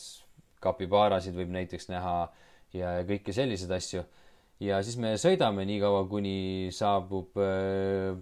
kapibaarasid 0.63 1.35
võib 1.35 1.51
näiteks 1.51 1.89
näha 1.91 2.31
ja 2.73 2.97
kõiki 3.03 3.35
selliseid 3.35 3.71
asju. 3.71 4.03
ja 4.59 4.81
siis 4.83 4.97
me 4.97 5.13
sõidame 5.17 5.65
nii 5.65 5.79
kaua, 5.83 6.03
kuni 6.07 6.71
saabub 6.73 7.37
eh, 7.43 8.17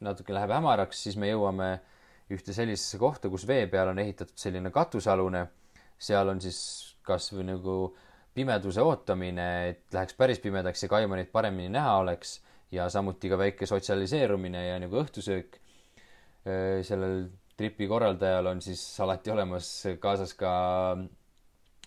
natuke 0.00 0.32
läheb 0.32 0.52
hämaraks, 0.52 1.02
siis 1.02 1.16
me 1.16 1.32
jõuame 1.32 1.72
äh, 1.72 1.95
ühte 2.32 2.54
sellisesse 2.54 2.98
kohta, 2.98 3.30
kus 3.30 3.46
vee 3.46 3.66
peal 3.70 3.92
on 3.92 4.00
ehitatud 4.02 4.36
selline 4.38 4.72
katusealune. 4.74 5.46
seal 5.98 6.28
on 6.28 6.40
siis 6.42 6.58
kasvõi 7.06 7.46
nagu 7.46 7.76
pimeduse 8.36 8.82
ootamine, 8.84 9.46
et 9.70 9.94
läheks 9.94 10.16
päris 10.18 10.40
pimedaks 10.44 10.82
ja 10.82 10.88
kaimanit 10.92 11.30
paremini 11.32 11.70
näha 11.72 11.96
oleks 12.02 12.40
ja 12.74 12.88
samuti 12.92 13.30
ka 13.32 13.38
väike 13.38 13.66
sotsialiseerumine 13.66 14.66
ja 14.66 14.80
nagu 14.82 14.98
õhtusöök. 15.00 15.60
sellel 16.86 17.28
tripi 17.56 17.88
korraldajal 17.88 18.46
on 18.52 18.60
siis 18.62 18.82
alati 19.00 19.32
olemas 19.32 19.70
kaasas 19.98 20.34
ka 20.38 20.52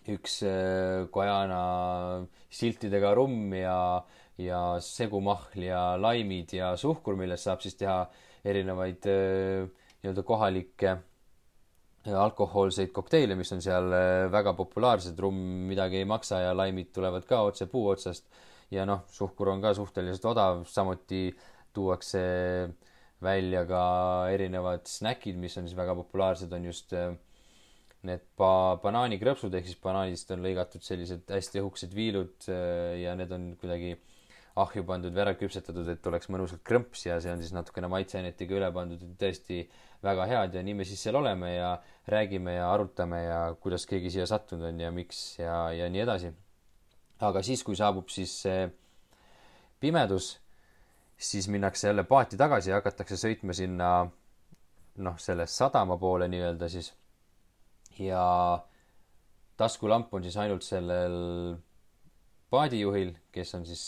üks 0.10 0.40
Guyana 1.14 1.62
siltidega 2.50 3.14
rumm 3.16 3.54
ja, 3.54 4.02
ja 4.42 4.62
segumahl 4.84 5.64
ja 5.64 5.84
laimid 6.02 6.56
ja 6.58 6.74
suhkur, 6.76 7.16
millest 7.16 7.46
saab 7.46 7.62
siis 7.62 7.78
teha 7.80 8.02
erinevaid 8.44 9.06
äh, 9.12 9.70
nii-öelda 10.00 10.24
kohalikke 10.24 10.98
alkohoolseid 12.08 12.94
kokteile, 12.96 13.36
mis 13.36 13.52
on 13.52 13.62
seal 13.64 13.92
väga 14.32 14.54
populaarsed, 14.58 15.18
rumm 15.20 15.68
midagi 15.70 16.00
ei 16.00 16.08
maksa 16.08 16.40
ja 16.46 16.54
laimid 16.56 16.94
tulevad 16.96 17.26
ka 17.28 17.42
otse 17.50 17.68
puu 17.72 17.90
otsast. 17.92 18.30
ja 18.72 18.86
noh, 18.86 19.02
suhkur 19.10 19.50
on 19.50 19.62
ka 19.62 19.74
suhteliselt 19.74 20.26
odav, 20.30 20.60
samuti 20.70 21.32
tuuakse 21.74 22.20
välja 23.22 23.64
ka 23.66 23.82
erinevad 24.30 24.86
snäkid, 24.88 25.40
mis 25.42 25.58
on 25.58 25.66
siis 25.68 25.78
väga 25.78 25.96
populaarsed, 25.98 26.54
on 26.54 26.68
just 26.70 26.94
need 28.08 28.22
ba-, 28.40 28.78
banaanikrõpsud, 28.84 29.56
ehk 29.58 29.68
siis 29.68 29.82
banaanist 29.84 30.30
on 30.32 30.46
lõigatud 30.46 30.86
sellised 30.86 31.34
hästi 31.34 31.64
õhukesed 31.64 31.98
viilud 31.98 32.48
ja 33.02 33.18
need 33.20 33.34
on 33.36 33.52
kuidagi 33.60 33.98
ahju 34.60 34.84
pandud, 34.88 35.18
ära 35.18 35.36
küpsetatud, 35.40 35.88
et 35.92 36.08
oleks 36.10 36.30
mõnusalt 36.32 36.64
krõmps 36.68 37.06
ja 37.08 37.20
see 37.24 37.32
on 37.34 37.44
siis 37.44 37.54
natukene 37.56 37.90
maitseainetega 37.92 38.58
üle 38.60 38.72
pandud, 38.76 39.04
tõesti 39.20 39.64
väga 40.04 40.26
head 40.30 40.54
ja 40.56 40.64
nii 40.64 40.78
me 40.80 40.86
siis 40.88 41.02
seal 41.04 41.18
oleme 41.20 41.54
ja 41.56 41.72
räägime 42.08 42.54
ja 42.56 42.70
arutame 42.74 43.24
ja 43.24 43.40
kuidas 43.62 43.86
keegi 43.90 44.12
siia 44.14 44.28
sattunud 44.30 44.70
on 44.70 44.80
ja 44.80 44.92
miks 44.92 45.40
ja, 45.40 45.72
ja 45.76 45.90
nii 45.90 46.04
edasi. 46.06 46.32
aga 47.20 47.42
siis, 47.44 47.64
kui 47.64 47.76
saabub 47.76 48.08
siis 48.10 48.36
see 48.46 48.70
pimedus, 49.80 50.38
siis 51.18 51.48
minnakse 51.52 51.88
jälle 51.88 52.04
paati 52.04 52.38
tagasi 52.40 52.72
ja 52.72 52.80
hakatakse 52.80 53.20
sõitma 53.20 53.54
sinna 53.56 53.90
noh, 55.04 55.20
selle 55.20 55.48
sadama 55.48 55.98
poole 55.98 56.28
nii-öelda 56.32 56.70
siis. 56.72 56.94
ja 58.00 58.24
taskulamp 59.58 60.14
on 60.14 60.24
siis 60.24 60.38
ainult 60.38 60.64
sellel 60.64 61.58
paadijuhil, 62.50 63.14
kes 63.32 63.56
on 63.56 63.66
siis 63.66 63.84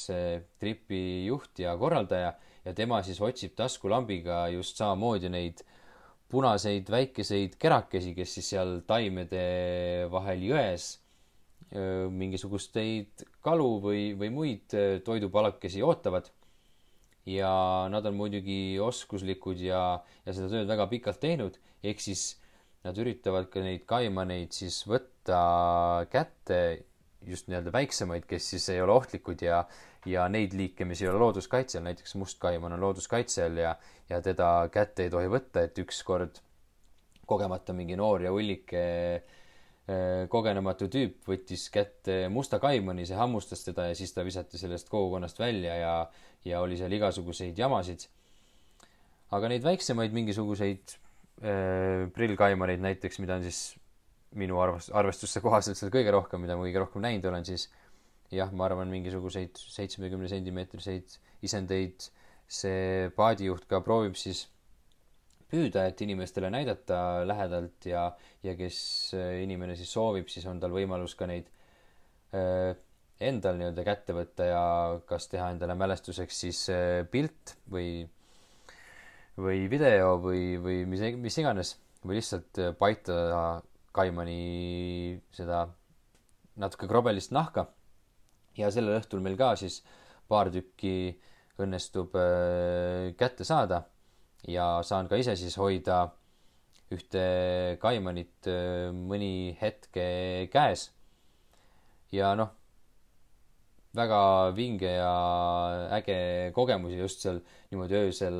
tripi 0.59 1.25
juht 1.25 1.59
ja 1.59 1.77
korraldaja 1.77 2.33
ja 2.65 2.73
tema 2.77 3.01
siis 3.01 3.21
otsib 3.21 3.55
taskulambiga 3.57 4.47
just 4.53 4.77
samamoodi 4.77 5.31
neid 5.31 5.63
punaseid 6.31 6.89
väikeseid 6.91 7.57
kerakesi, 7.61 8.15
kes 8.17 8.35
siis 8.37 8.51
seal 8.55 8.79
taimede 8.87 9.45
vahel 10.11 10.43
jões 10.47 10.93
mingisugusteid 12.11 13.23
kalu 13.45 13.67
või, 13.83 14.01
või 14.19 14.29
muid 14.35 14.73
toidupalakesi 15.05 15.83
ootavad. 15.87 16.27
ja 17.25 17.87
nad 17.93 18.05
on 18.09 18.15
muidugi 18.17 18.79
oskuslikud 18.81 19.59
ja, 19.61 20.01
ja 20.25 20.33
seda 20.33 20.49
tööd 20.49 20.67
väga 20.67 20.87
pikalt 20.89 21.19
teinud, 21.21 21.59
ehk 21.83 22.01
siis 22.01 22.41
nad 22.83 22.97
üritavad 22.97 23.47
ka 23.53 23.61
neid 23.61 23.85
kaimaneid 23.85 24.51
siis 24.57 24.81
võtta 24.89 26.05
kätte 26.11 26.57
just 27.21 27.47
nii-öelda 27.47 27.71
väiksemaid, 27.75 28.25
kes 28.25 28.49
siis 28.55 28.67
ei 28.73 28.81
ole 28.81 28.95
ohtlikud 28.97 29.43
ja, 29.45 29.61
ja 30.09 30.27
neid 30.31 30.55
liike, 30.57 30.85
mis 30.87 31.01
ei 31.03 31.09
ole 31.11 31.19
looduskaitse 31.21 31.77
all, 31.77 31.85
näiteks 31.89 32.15
mustkaiman 32.19 32.73
on 32.73 32.81
looduskaitse 32.81 33.45
all 33.45 33.59
ja, 33.61 33.75
ja 34.09 34.21
teda 34.21 34.69
kätte 34.73 35.05
ei 35.05 35.13
tohi 35.13 35.29
võtta, 35.31 35.65
et 35.67 35.77
ükskord 35.83 36.41
kogemata 37.29 37.75
mingi 37.75 37.97
noor 37.99 38.25
ja 38.25 38.31
hullike 38.33 38.81
eh, 38.81 40.23
kogenematu 40.31 40.89
tüüp 40.91 41.27
võttis 41.29 41.67
kätte 41.73 42.25
musta 42.33 42.59
kaimani, 42.63 43.05
see 43.07 43.19
hammustas 43.19 43.63
teda 43.67 43.89
ja 43.91 43.97
siis 43.97 44.13
ta 44.15 44.25
visati 44.27 44.59
sellest 44.61 44.89
kogukonnast 44.91 45.39
välja 45.39 45.77
ja, 45.77 45.93
ja 46.47 46.63
oli 46.65 46.79
seal 46.79 46.91
igasuguseid 46.97 47.57
jamasid. 47.57 48.07
aga 49.31 49.47
neid 49.47 49.63
väiksemaid 49.63 50.15
mingisuguseid 50.15 50.97
äh, 51.43 52.09
prillkaimaneid 52.15 52.83
näiteks, 52.83 53.21
mida 53.23 53.37
on 53.39 53.45
siis 53.47 53.61
minu 54.35 54.59
arvest-, 54.63 54.91
arvestuste 54.95 55.41
kohaselt 55.43 55.79
seal 55.79 55.91
kõige 55.93 56.11
rohkem, 56.11 56.43
mida 56.43 56.55
ma 56.57 56.65
kõige 56.65 56.83
rohkem 56.83 57.03
näinud 57.03 57.27
olen, 57.31 57.47
siis 57.47 57.69
jah, 58.31 58.51
ma 58.55 58.67
arvan, 58.67 58.91
mingisuguseid 58.93 59.59
seitsmekümne 59.59 60.29
sentimeetriseid 60.31 61.17
isendeid 61.45 62.07
see 62.51 63.09
paadijuht 63.15 63.67
ka 63.69 63.79
proovib 63.83 64.17
siis 64.19 64.45
püüda, 65.51 65.85
et 65.89 65.99
inimestele 66.03 66.51
näidata 66.51 67.23
lähedalt 67.27 67.87
ja, 67.89 68.05
ja 68.43 68.55
kes 68.59 68.77
äh, 69.17 69.41
inimene 69.43 69.75
siis 69.79 69.91
soovib, 69.91 70.29
siis 70.31 70.47
on 70.47 70.61
tal 70.63 70.73
võimalus 70.75 71.15
ka 71.19 71.27
neid 71.29 71.49
äh, 72.35 72.71
endal 73.21 73.59
nii-öelda 73.59 73.85
kätte 73.85 74.15
võtta 74.17 74.47
ja 74.47 74.63
kas 75.07 75.27
teha 75.31 75.51
endale 75.53 75.75
mälestuseks 75.79 76.41
siis 76.45 76.63
äh, 76.73 77.01
pilt 77.11 77.55
või, 77.71 78.05
või 79.39 79.67
video 79.71 80.15
või, 80.23 80.55
või 80.63 80.79
mis, 80.89 81.03
mis 81.19 81.39
iganes 81.43 81.75
või 82.01 82.17
lihtsalt 82.17 82.63
paita 82.79 83.61
kaimani 83.93 85.19
seda 85.35 85.65
natuke 86.61 86.87
krobelist 86.89 87.33
nahka. 87.35 87.67
Ja 88.57 88.71
sellel 88.71 88.99
õhtul 88.99 89.23
meil 89.23 89.37
ka 89.39 89.53
siis 89.59 89.81
paar 90.31 90.51
tükki 90.51 91.15
õnnestub 91.61 92.15
äh, 92.17 93.11
kätte 93.19 93.45
saada 93.47 93.83
ja 94.47 94.79
saan 94.85 95.09
ka 95.11 95.19
ise 95.19 95.35
siis 95.39 95.57
hoida 95.61 96.05
ühte 96.91 97.25
kaimanit 97.81 98.49
äh, 98.51 98.89
mõni 98.95 99.55
hetke 99.61 100.47
käes. 100.51 100.89
ja 102.11 102.33
noh, 102.35 102.49
väga 103.95 104.51
vinge 104.55 104.89
ja 104.97 105.11
äge 105.97 106.51
kogemus 106.55 106.95
just 106.95 107.23
seal 107.23 107.39
niimoodi 107.71 107.99
öösel 107.99 108.39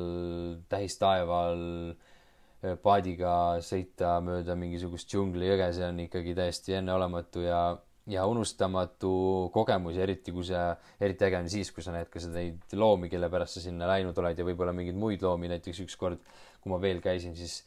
tähistaeval 0.68 1.62
äh, 1.92 2.76
paadiga 2.82 3.60
sõita 3.64 4.18
mööda 4.24 4.56
mingisugust 4.58 5.08
džunglijõge, 5.08 5.72
see 5.72 5.88
on 5.88 6.04
ikkagi 6.06 6.36
täiesti 6.36 6.76
enneolematu 6.80 7.46
ja, 7.46 7.62
ja 8.10 8.24
unustamatu 8.26 9.12
kogemus 9.54 9.96
ja 9.96 10.02
eriti 10.06 10.32
kui 10.34 10.46
sa, 10.46 10.72
eriti 11.00 11.26
äge 11.28 11.38
on 11.38 11.50
siis, 11.52 11.70
kui 11.74 11.84
sa 11.84 11.94
näed 11.94 12.10
ka 12.10 12.22
neid 12.32 12.74
loomi, 12.74 13.10
kelle 13.12 13.28
pärast 13.30 13.58
sa 13.58 13.62
sinna 13.62 13.86
läinud 13.90 14.16
oled 14.18 14.38
ja 14.38 14.46
võib-olla 14.46 14.74
mingeid 14.74 14.98
muid 14.98 15.22
loomi, 15.22 15.50
näiteks 15.52 15.84
ükskord, 15.84 16.24
kui 16.62 16.72
ma 16.72 16.80
veel 16.82 17.02
käisin, 17.04 17.36
siis 17.38 17.60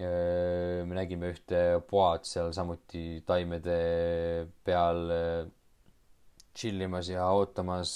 öö, 0.00 0.84
me 0.84 0.98
nägime 0.98 1.32
ühte 1.32 1.62
poad 1.88 2.28
seal 2.28 2.52
samuti 2.56 3.22
taimede 3.28 3.78
peal 4.66 5.08
tšillimas 6.52 7.08
ja 7.14 7.30
ootamas 7.32 7.94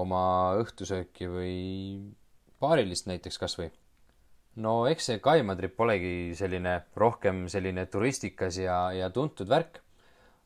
oma 0.00 0.24
õhtusööki 0.58 1.28
või 1.30 1.54
paarilist 2.62 3.06
näiteks 3.10 3.38
kasvõi 3.38 3.70
no 4.60 4.74
eks 4.90 5.08
see 5.08 5.20
Kaimatrip 5.22 5.78
olegi 5.80 6.32
selline 6.36 6.74
rohkem 6.98 7.46
selline 7.52 7.86
turistikas 7.92 8.58
ja, 8.60 8.84
ja 8.96 9.10
tuntud 9.10 9.48
värk. 9.48 9.81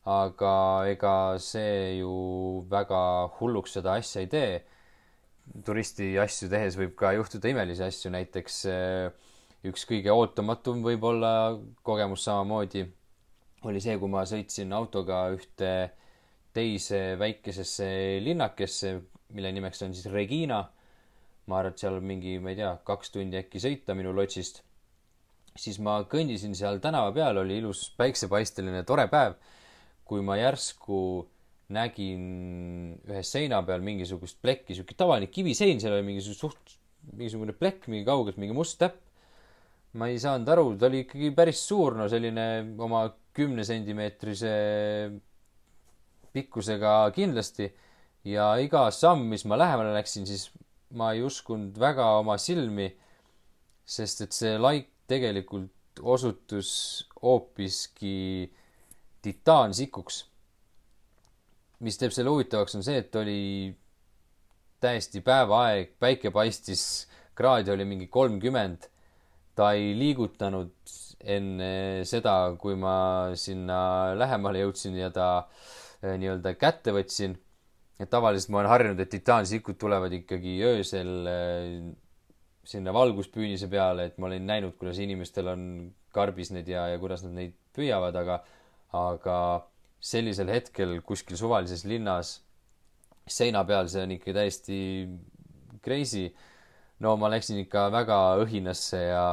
Aga 0.07 0.53
ega 0.91 1.13
see 1.43 1.97
ju 1.99 2.11
väga 2.71 2.99
hulluks 3.39 3.75
seda 3.77 3.97
asja 3.99 4.23
ei 4.23 4.29
tee. 4.31 4.51
turisti 5.65 6.11
asju 6.19 6.49
tehes 6.51 6.75
võib 6.79 6.95
ka 6.99 7.13
juhtuda 7.15 7.49
imelisi 7.51 7.83
asju, 7.83 8.11
näiteks 8.11 8.57
eh, 8.71 9.11
üks 9.67 9.85
kõige 9.87 10.11
ootamatum 10.11 10.83
võib-olla 10.83 11.57
kogemus 11.83 12.23
samamoodi 12.27 12.85
oli 13.67 13.81
see, 13.83 13.97
kui 13.99 14.11
ma 14.11 14.23
sõitsin 14.27 14.73
autoga 14.75 15.25
ühte 15.33 15.71
teise 16.53 17.15
väikesesse 17.19 17.87
linnakesse, 18.23 18.97
mille 19.35 19.51
nimeks 19.55 19.81
on 19.83 19.95
siis 19.95 20.11
Regina 20.13 20.63
ma 21.47 21.61
arvan, 21.61 21.73
et 21.73 21.81
seal 21.81 21.99
mingi, 22.03 22.37
ma 22.43 22.51
ei 22.51 22.59
tea, 22.59 22.73
kaks 22.87 23.13
tundi 23.13 23.39
äkki 23.39 23.61
sõita 23.63 23.95
minu 23.97 24.13
lotsist. 24.15 24.63
siis 25.57 25.79
ma 25.81 26.03
kõndisin 26.05 26.53
seal 26.53 26.77
tänava 26.77 27.09
peal, 27.15 27.39
oli 27.41 27.55
ilus 27.57 27.87
päiksepaisteline 27.97 28.83
tore 28.85 29.07
päev, 29.09 29.33
kui 30.07 30.23
ma 30.25 30.37
järsku 30.39 30.99
nägin 31.75 32.21
ühe 33.07 33.23
seina 33.27 33.59
peal 33.67 33.83
mingisugust 33.83 34.39
plekki, 34.43 34.75
sihuke 34.75 34.95
tavaline 34.97 35.27
kivisein, 35.31 35.81
seal 35.83 35.97
oli 35.97 36.05
mingisugune 36.07 36.39
suht, 36.39 36.77
mingisugune 37.11 37.55
plekk 37.57 37.89
mingi 37.91 38.07
kaugelt, 38.07 38.39
mingi 38.39 38.55
must 38.55 38.79
täpp. 38.79 39.03
ma 39.97 40.09
ei 40.11 40.19
saanud 40.21 40.49
aru, 40.51 40.65
ta 40.77 40.85
oli 40.91 41.01
ikkagi 41.05 41.31
päris 41.33 41.61
suur, 41.65 41.95
no 41.97 42.05
selline 42.11 42.43
oma 42.85 43.07
kümne 43.33 43.63
sentimeetrise 43.65 44.51
pikkusega 46.35 46.93
kindlasti. 47.15 47.71
ja 48.27 48.51
iga 48.61 48.87
samm, 48.91 49.25
mis 49.31 49.45
ma 49.47 49.57
lähemale 49.59 49.95
läksin, 49.95 50.27
siis 50.27 50.49
ma 50.95 51.11
ei 51.15 51.23
uskunud 51.23 51.75
väga 51.79 52.05
oma 52.21 52.37
silmi, 52.39 52.87
sest 53.87 54.23
et 54.23 54.35
see 54.35 54.55
laik 54.59 54.91
tegelikult 55.07 56.01
osutus 56.03 56.69
hoopiski 57.21 58.47
titaansikuks. 59.27 60.25
mis 61.85 61.99
teeb 62.01 62.13
selle 62.15 62.31
huvitavaks, 62.33 62.75
on 62.79 62.83
see, 62.83 62.97
et 63.03 63.15
oli 63.15 63.41
täiesti 64.81 65.21
päevaaeg, 65.21 65.91
päike 66.01 66.31
paistis, 66.33 67.07
kraadi 67.37 67.71
oli 67.71 67.85
mingi 67.85 68.07
kolmkümmend. 68.07 68.89
ta 69.55 69.71
ei 69.73 69.93
liigutanud 69.97 70.73
enne 71.25 72.05
seda, 72.05 72.55
kui 72.61 72.75
ma 72.77 73.33
sinna 73.33 74.13
lähemale 74.17 74.61
jõudsin 74.61 74.97
ja 74.99 75.09
ta 75.09 75.27
eh, 76.01 76.13
nii-öelda 76.17 76.53
kätte 76.61 76.93
võtsin 76.93 77.33
et 77.97 78.09
tavaliselt 78.13 78.51
ma 78.53 78.61
olen 78.61 78.71
harjunud, 78.71 78.99
et 79.01 79.09
titaansikud 79.09 79.77
tulevad 79.81 80.13
ikkagi 80.19 80.57
öösel 80.65 81.29
äh, 81.31 81.71
sinna 82.67 82.93
valguspüünise 82.93 83.69
peale, 83.71 84.09
et 84.09 84.19
ma 84.21 84.29
olen 84.29 84.45
näinud, 84.47 84.75
kuidas 84.77 84.99
inimestel 85.01 85.49
on 85.53 85.63
karbis 86.13 86.51
need 86.53 86.69
ja, 86.69 86.87
ja 86.93 86.99
kuidas 87.01 87.23
nad 87.25 87.33
neid 87.37 87.55
püüavad, 87.75 88.15
aga, 88.19 88.41
aga 88.95 89.37
sellisel 89.99 90.51
hetkel 90.53 90.99
kuskil 91.05 91.37
suvalises 91.39 91.83
linnas 91.89 92.37
seina 93.27 93.63
peal, 93.67 93.89
see 93.91 94.03
on 94.05 94.13
ikka 94.15 94.35
täiesti 94.37 94.77
crazy. 95.83 96.29
no 96.99 97.15
ma 97.19 97.29
läksin 97.29 97.59
ikka 97.61 97.89
väga 97.93 98.19
õhinasse 98.41 99.01
ja, 99.09 99.25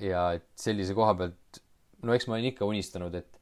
ja 0.00 0.22
et 0.38 0.48
sellise 0.58 0.94
koha 0.96 1.14
pealt 1.18 1.60
no 2.02 2.14
eks 2.16 2.28
ma 2.28 2.36
olen 2.36 2.50
ikka 2.50 2.68
unistanud, 2.68 3.14
et, 3.14 3.40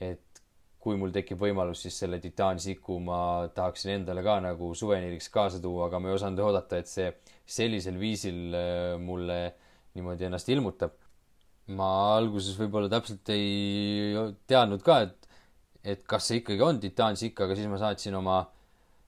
et 0.00 0.42
kui 0.78 0.98
mul 0.98 1.12
tekib 1.14 1.40
võimalus, 1.42 1.82
siis 1.84 1.96
selle 2.04 2.20
titaansiku 2.22 2.98
ma 3.02 3.20
tahaksin 3.54 3.96
endale 3.98 4.22
ka 4.26 4.38
nagu 4.44 4.70
suveniiriks 4.78 5.28
kaasa 5.34 5.60
tuua, 5.62 5.88
aga 5.88 6.00
ma 6.00 6.10
ei 6.10 6.16
osanud 6.18 6.44
oodata, 6.46 6.78
et 6.78 6.90
see 6.90 7.10
sellisel 7.48 7.98
viisil 8.00 8.54
äh, 8.54 8.94
mulle 9.02 9.40
niimoodi 9.96 10.28
ennast 10.28 10.50
ilmutab. 10.54 10.94
Ma 11.76 11.88
alguses 12.16 12.56
võib-olla 12.58 12.88
täpselt 12.92 13.28
ei 13.34 14.14
teadnud 14.48 14.84
ka, 14.84 15.00
et, 15.04 15.28
et 15.84 16.04
kas 16.08 16.30
see 16.30 16.40
ikkagi 16.42 16.64
on 16.64 16.80
titaansikk, 16.80 17.44
aga 17.44 17.56
siis 17.58 17.68
ma 17.70 17.80
saatsin 17.80 18.16
oma 18.18 18.38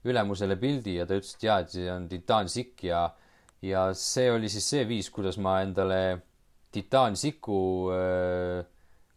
ülemusele 0.05 0.57
pildi 0.61 0.97
ja 0.99 1.07
ta 1.09 1.17
ütles, 1.17 1.35
et 1.37 1.45
jaa, 1.45 1.59
et 1.61 1.73
see 1.73 1.87
on 1.93 2.07
titaansikk 2.09 2.85
ja, 2.89 3.05
ja 3.65 3.87
see 3.97 4.29
oli 4.33 4.49
siis 4.49 4.67
see 4.73 4.85
viis, 4.89 5.09
kuidas 5.13 5.37
ma 5.41 5.59
endale 5.65 6.01
titaansiku 6.71 7.59
öö, 7.91 8.61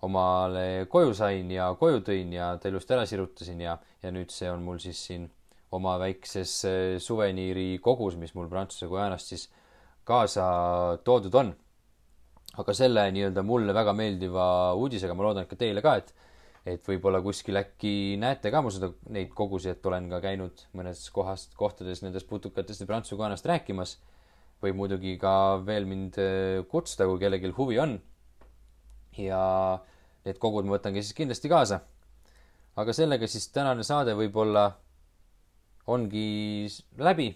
omale 0.05 0.87
koju 0.91 1.15
sain 1.17 1.51
ja 1.55 1.71
koju 1.81 2.03
tõin 2.05 2.33
ja 2.35 2.53
ta 2.61 2.69
ilusti 2.69 2.97
ära 2.97 3.07
sirutasin 3.09 3.61
ja, 3.65 3.77
ja 4.03 4.13
nüüd 4.13 4.33
see 4.35 4.51
on 4.53 4.65
mul 4.65 4.81
siis 4.83 5.01
siin 5.09 5.29
oma 5.75 5.97
väikses 5.99 6.53
suveniiri 7.03 7.79
kogus, 7.83 8.19
mis 8.21 8.35
mul 8.37 8.51
Prantsuse 8.51 8.89
Guyanast 8.91 9.33
siis 9.33 9.49
kaasa 10.07 10.45
toodud 11.05 11.35
on. 11.41 11.55
Aga 12.61 12.75
selle 12.77 13.09
nii-öelda 13.15 13.43
mulle 13.47 13.75
väga 13.75 13.95
meeldiva 13.97 14.47
uudisega, 14.79 15.15
ma 15.17 15.27
loodan, 15.27 15.47
et 15.47 15.51
ka 15.51 15.59
teile 15.59 15.83
ka, 15.85 15.97
et 16.03 16.15
et 16.65 16.87
võib-olla 16.89 17.21
kuskil 17.21 17.59
äkki 17.61 18.17
näete 18.21 18.49
ka 18.53 18.63
mu 18.65 18.71
seda, 18.73 18.89
neid 19.13 19.35
kogusi, 19.37 19.69
et 19.75 19.85
olen 19.85 20.07
ka 20.09 20.23
käinud 20.25 20.63
mõnes 20.77 21.03
kohast, 21.13 21.53
kohtades 21.61 22.01
nendest 22.01 22.29
putukatest 22.31 22.81
ja 22.81 22.89
Prantsuse 22.89 23.19
Guyanast 23.21 23.47
rääkimas. 23.47 23.99
võib 24.65 24.79
muidugi 24.79 25.19
ka 25.21 25.61
veel 25.61 25.85
mind 25.85 26.17
kutsuda, 26.71 27.05
kui 27.05 27.21
kellelgi 27.21 27.51
huvi 27.53 27.79
on. 27.79 27.99
ja 29.19 29.43
need 30.25 30.39
kogud 30.41 30.65
ma 30.65 30.79
võtangi 30.79 31.03
siis 31.03 31.13
kindlasti 31.13 31.49
kaasa. 31.53 31.81
aga 32.77 32.93
sellega 32.93 33.27
siis 33.29 33.49
tänane 33.53 33.85
saade 33.85 34.15
võib-olla 34.17 34.73
ongi 35.87 36.67
läbi. 36.97 37.29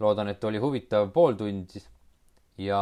loodan, 0.00 0.28
et 0.28 0.44
oli 0.44 0.58
huvitav 0.58 1.10
pooltund 1.12 1.76
ja 2.58 2.80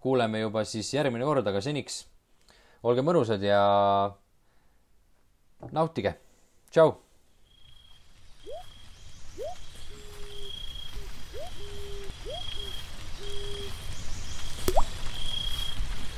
kuuleme 0.00 0.40
juba 0.40 0.64
siis 0.64 0.92
järgmine 0.94 1.26
kord, 1.26 1.46
aga 1.46 1.60
seniks 1.64 2.04
olge 2.86 3.02
mõnusad 3.02 3.42
ja 3.42 3.60
nautige. 5.74 6.14
tšau 6.70 7.07